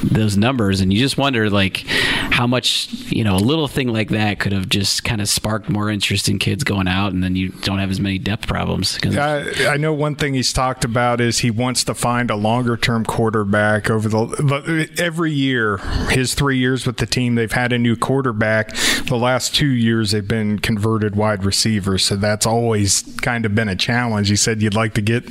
those 0.05 0.37
numbers. 0.37 0.81
And 0.81 0.93
you 0.93 1.01
just 1.01 1.19
wonder, 1.19 1.51
like, 1.51 1.85
how 2.31 2.47
much, 2.47 2.89
you 3.11 3.25
know, 3.25 3.37
a 3.37 3.39
little 3.39 3.69
thing 3.69 3.89
like 3.89 4.09
that 4.11 4.39
could 4.39 4.53
have 4.53 4.69
just 4.69 5.05
kind 5.05 5.21
of 5.21 5.29
sparked 5.29 5.69
more 5.69 5.91
interest 5.91 6.29
in 6.29 6.39
kids 6.39 6.65
going 6.65 6.89
out, 6.89 7.13
and 7.13 7.23
then 7.23 7.37
you 7.37 7.51
don't 7.51 7.79
have 7.79 7.91
as 7.91 8.01
many 8.01 8.19
depth 8.19 8.47
problems. 8.47 8.99
I, 9.05 9.67
I 9.67 9.77
know 9.77 9.93
one 9.93 10.15
thing 10.15 10.35
he's 10.35 10.53
talked 10.53 10.85
about 10.85 11.21
is 11.21 11.41
he 11.41 11.51
wants 11.51 11.85
to 11.85 11.95
find 11.95 12.31
a 12.31 12.37
longer 12.37 12.77
term 12.77 13.05
quarterback 13.05 13.91
over 13.91 14.09
the 14.09 14.91
every 14.99 15.33
year. 15.33 15.79
His 16.11 16.35
three 16.35 16.59
years 16.59 16.87
with 16.87 16.99
the 16.99 17.07
team, 17.07 17.35
they've 17.35 17.51
had 17.51 17.73
a 17.73 17.79
new 17.79 17.97
quarterback. 17.97 18.75
The 19.07 19.17
last 19.17 19.55
two 19.55 19.67
years, 19.67 20.13
they've 20.13 20.27
been 20.27 20.59
converted 20.59 21.17
wide 21.17 21.45
receivers, 21.45 22.05
so 22.05 22.17
that's 22.17 22.47
always 22.47 23.03
kind 23.23 23.45
of 23.45 23.55
been 23.55 23.69
a 23.69 23.77
challenge. 23.77 24.29
He 24.29 24.37
said 24.37 24.63
you'd 24.63 24.75
like 24.75 24.95
to 24.95 25.03
get 25.03 25.31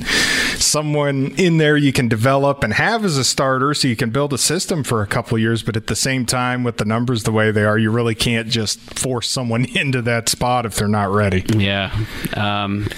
someone 0.60 1.32
in 1.36 1.56
there 1.56 1.76
you 1.76 1.92
can 1.92 2.08
develop 2.08 2.62
and 2.62 2.74
have 2.74 3.04
as 3.04 3.16
a 3.16 3.24
starter 3.24 3.72
so 3.74 3.88
you 3.88 3.96
can 3.96 4.10
build 4.10 4.32
a 4.32 4.38
system 4.38 4.84
for 4.84 5.02
a 5.02 5.06
couple 5.06 5.38
years, 5.38 5.62
but 5.62 5.76
at 5.76 5.86
the 5.86 5.96
same 5.96 6.26
time, 6.26 6.62
with 6.62 6.76
the 6.76 6.84
numbers 6.90 7.22
the 7.22 7.32
way 7.32 7.50
they 7.50 7.64
are, 7.64 7.78
you 7.78 7.90
really 7.90 8.14
can't 8.14 8.48
just 8.48 8.78
force 8.80 9.28
someone 9.30 9.64
into 9.74 10.02
that 10.02 10.28
spot 10.28 10.66
if 10.66 10.74
they're 10.76 10.88
not 10.88 11.10
ready. 11.10 11.42
Yeah. 11.48 11.90
Um, 12.36 12.88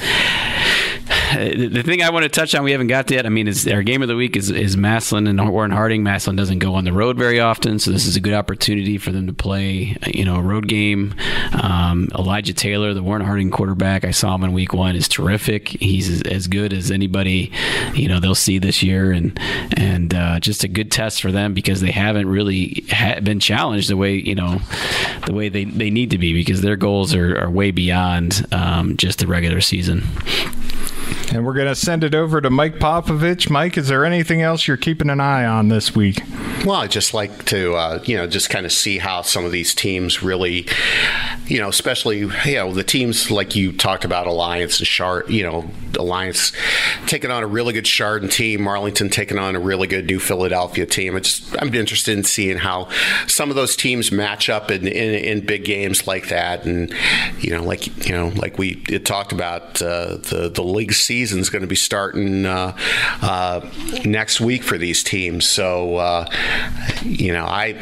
the 1.34 1.82
thing 1.82 2.02
I 2.02 2.10
want 2.10 2.24
to 2.24 2.28
touch 2.28 2.54
on, 2.54 2.64
we 2.64 2.72
haven't 2.72 2.88
got 2.88 3.06
to 3.08 3.14
yet. 3.14 3.26
I 3.26 3.28
mean, 3.28 3.48
is 3.48 3.66
our 3.68 3.82
game 3.82 4.02
of 4.02 4.08
the 4.08 4.16
week 4.16 4.36
is, 4.36 4.50
is 4.50 4.76
Massillon 4.76 5.28
and 5.28 5.50
Warren 5.50 5.70
Harding. 5.70 6.02
Massillon 6.02 6.36
doesn't 6.36 6.58
go 6.58 6.74
on 6.74 6.84
the 6.84 6.92
road 6.92 7.16
very 7.16 7.40
often, 7.40 7.78
so 7.78 7.90
this 7.90 8.06
is 8.06 8.16
a 8.16 8.20
good 8.20 8.34
opportunity 8.34 8.98
for 8.98 9.12
them 9.12 9.26
to 9.26 9.32
play, 9.32 9.96
you 10.06 10.24
know, 10.24 10.36
a 10.36 10.42
road 10.42 10.68
game. 10.68 11.14
Um, 11.60 12.08
Elijah 12.14 12.54
Taylor, 12.54 12.94
the 12.94 13.02
Warren 13.02 13.24
Harding 13.24 13.50
quarterback, 13.50 14.04
I 14.04 14.10
saw 14.10 14.34
him 14.34 14.44
in 14.44 14.52
week 14.52 14.72
one, 14.72 14.96
is 14.96 15.08
terrific. 15.08 15.68
He's 15.68 16.22
as 16.22 16.46
good 16.46 16.72
as 16.72 16.90
anybody, 16.90 17.52
you 17.94 18.08
know, 18.08 18.20
they'll 18.20 18.34
see 18.34 18.58
this 18.58 18.82
year, 18.82 19.12
and 19.12 19.38
and 19.76 20.14
uh, 20.14 20.40
just 20.40 20.64
a 20.64 20.68
good 20.68 20.90
test 20.90 21.22
for 21.22 21.32
them 21.32 21.54
because 21.54 21.80
they 21.80 21.90
haven't 21.90 22.28
really 22.28 22.84
ha- 22.90 23.20
been 23.20 23.40
challenged 23.40 23.88
the 23.88 23.96
way 23.96 24.14
you 24.14 24.34
know 24.34 24.60
the 25.26 25.32
way 25.32 25.48
they, 25.48 25.64
they 25.64 25.90
need 25.90 26.10
to 26.10 26.18
be 26.18 26.32
because 26.32 26.60
their 26.62 26.76
goals 26.76 27.14
are, 27.14 27.38
are 27.38 27.50
way 27.50 27.70
beyond 27.70 28.46
um, 28.52 28.96
just 28.96 29.18
the 29.18 29.26
regular 29.26 29.60
season. 29.60 30.02
And 31.32 31.46
we're 31.46 31.54
going 31.54 31.68
to 31.68 31.74
send 31.74 32.04
it 32.04 32.14
over 32.14 32.42
to 32.42 32.50
Mike 32.50 32.74
Popovich. 32.74 33.48
Mike, 33.48 33.78
is 33.78 33.88
there 33.88 34.04
anything 34.04 34.42
else 34.42 34.68
you're 34.68 34.76
keeping 34.76 35.08
an 35.08 35.18
eye 35.18 35.46
on 35.46 35.68
this 35.68 35.94
week? 35.94 36.20
Well, 36.66 36.76
I 36.76 36.86
just 36.88 37.14
like 37.14 37.46
to, 37.46 37.72
uh, 37.74 38.02
you 38.04 38.18
know, 38.18 38.26
just 38.26 38.50
kind 38.50 38.66
of 38.66 38.72
see 38.72 38.98
how 38.98 39.22
some 39.22 39.46
of 39.46 39.50
these 39.50 39.74
teams 39.74 40.22
really, 40.22 40.66
you 41.46 41.58
know, 41.58 41.70
especially, 41.70 42.18
you 42.18 42.54
know, 42.54 42.74
the 42.74 42.84
teams 42.84 43.30
like 43.30 43.56
you 43.56 43.72
talked 43.72 44.04
about, 44.04 44.26
Alliance 44.26 44.78
and 44.78 44.86
Chart, 44.86 45.30
you 45.30 45.42
know, 45.42 45.70
Alliance 45.98 46.52
taking 47.06 47.30
on 47.30 47.42
a 47.42 47.46
really 47.46 47.72
good 47.72 47.86
Chardon 47.86 48.28
team, 48.28 48.60
Marlington 48.60 49.10
taking 49.10 49.38
on 49.38 49.56
a 49.56 49.60
really 49.60 49.86
good 49.86 50.06
New 50.06 50.20
Philadelphia 50.20 50.84
team. 50.84 51.16
It's, 51.16 51.50
I'm 51.56 51.74
interested 51.74 52.16
in 52.16 52.24
seeing 52.24 52.58
how 52.58 52.90
some 53.26 53.48
of 53.48 53.56
those 53.56 53.74
teams 53.74 54.12
match 54.12 54.50
up 54.50 54.70
in, 54.70 54.86
in, 54.86 55.14
in 55.14 55.46
big 55.46 55.64
games 55.64 56.06
like 56.06 56.28
that. 56.28 56.66
And, 56.66 56.94
you 57.40 57.56
know, 57.56 57.64
like, 57.64 58.06
you 58.06 58.12
know, 58.12 58.28
like 58.36 58.58
we 58.58 58.74
talked 59.00 59.32
about 59.32 59.80
uh, 59.80 60.18
the, 60.18 60.50
the 60.54 60.62
league 60.62 60.92
season 60.92 61.21
is 61.30 61.50
going 61.50 61.62
to 61.62 61.68
be 61.68 61.76
starting 61.76 62.46
uh, 62.46 62.76
uh, 63.20 63.60
next 64.04 64.40
week 64.40 64.62
for 64.62 64.78
these 64.78 65.02
teams. 65.02 65.46
So, 65.46 65.96
uh, 65.96 66.30
you 67.02 67.32
know, 67.32 67.44
I 67.44 67.76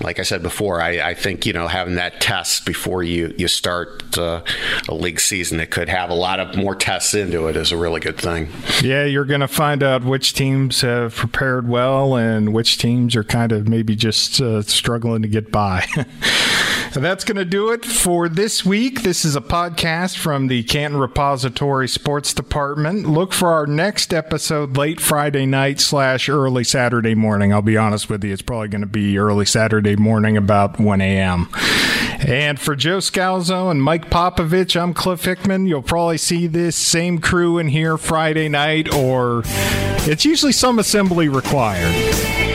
like 0.00 0.18
I 0.18 0.22
said 0.22 0.42
before, 0.42 0.80
I, 0.80 1.00
I, 1.00 1.14
think 1.14 1.46
you 1.46 1.52
know 1.52 1.68
having 1.68 1.96
that 1.96 2.20
test 2.20 2.64
before 2.64 3.02
you 3.02 3.34
you 3.36 3.48
start 3.48 4.16
uh, 4.18 4.42
a 4.88 4.94
league 4.94 5.20
season 5.20 5.58
that 5.58 5.70
could 5.70 5.88
have 5.88 6.10
a 6.10 6.14
lot 6.14 6.40
of 6.40 6.56
more 6.56 6.74
tests 6.74 7.14
into 7.14 7.48
it 7.48 7.56
is 7.56 7.72
a 7.72 7.76
really 7.76 8.00
good 8.00 8.18
thing. 8.18 8.48
Yeah, 8.82 9.04
you're 9.04 9.24
going 9.24 9.40
to 9.40 9.48
find 9.48 9.82
out 9.82 10.04
which 10.04 10.34
teams 10.34 10.80
have 10.80 11.14
prepared 11.14 11.68
well 11.68 12.16
and 12.16 12.52
which 12.52 12.78
teams 12.78 13.16
are 13.16 13.24
kind 13.24 13.52
of 13.52 13.68
maybe 13.68 13.96
just 13.96 14.40
uh, 14.40 14.62
struggling 14.62 15.22
to 15.22 15.28
get 15.28 15.50
by. 15.52 15.86
That's 16.94 17.24
going 17.24 17.36
to 17.36 17.44
do 17.44 17.70
it 17.70 17.84
for 17.84 18.28
this 18.28 18.64
week. 18.64 19.02
This 19.02 19.24
is 19.24 19.36
a 19.36 19.40
podcast 19.40 20.16
from 20.16 20.48
the 20.48 20.62
Canton 20.64 20.98
Repository 20.98 21.86
Sports 21.86 22.32
Department. 22.34 23.06
Look 23.06 23.32
for 23.32 23.52
our 23.52 23.66
next 23.66 24.12
episode 24.12 24.76
late 24.76 25.00
Friday 25.00 25.46
night 25.46 25.80
slash 25.80 26.28
early 26.28 26.64
Saturday 26.64 27.14
morning. 27.14 27.52
I'll 27.52 27.62
be 27.62 27.76
honest 27.76 28.08
with 28.08 28.24
you, 28.24 28.32
it's 28.32 28.42
probably 28.42 28.68
going 28.68 28.80
to 28.80 28.86
be 28.88 29.18
early 29.18 29.46
Saturday 29.46 29.96
morning 29.96 30.36
about 30.36 30.80
1 30.80 31.00
a.m. 31.00 31.48
And 32.26 32.58
for 32.58 32.74
Joe 32.74 32.98
Scalzo 32.98 33.70
and 33.70 33.82
Mike 33.82 34.10
Popovich, 34.10 34.80
I'm 34.80 34.92
Cliff 34.92 35.24
Hickman. 35.24 35.66
You'll 35.66 35.82
probably 35.82 36.18
see 36.18 36.46
this 36.46 36.74
same 36.74 37.20
crew 37.20 37.58
in 37.58 37.68
here 37.68 37.96
Friday 37.96 38.48
night, 38.48 38.92
or 38.92 39.42
it's 39.44 40.24
usually 40.24 40.52
some 40.52 40.78
assembly 40.78 41.28
required. 41.28 42.47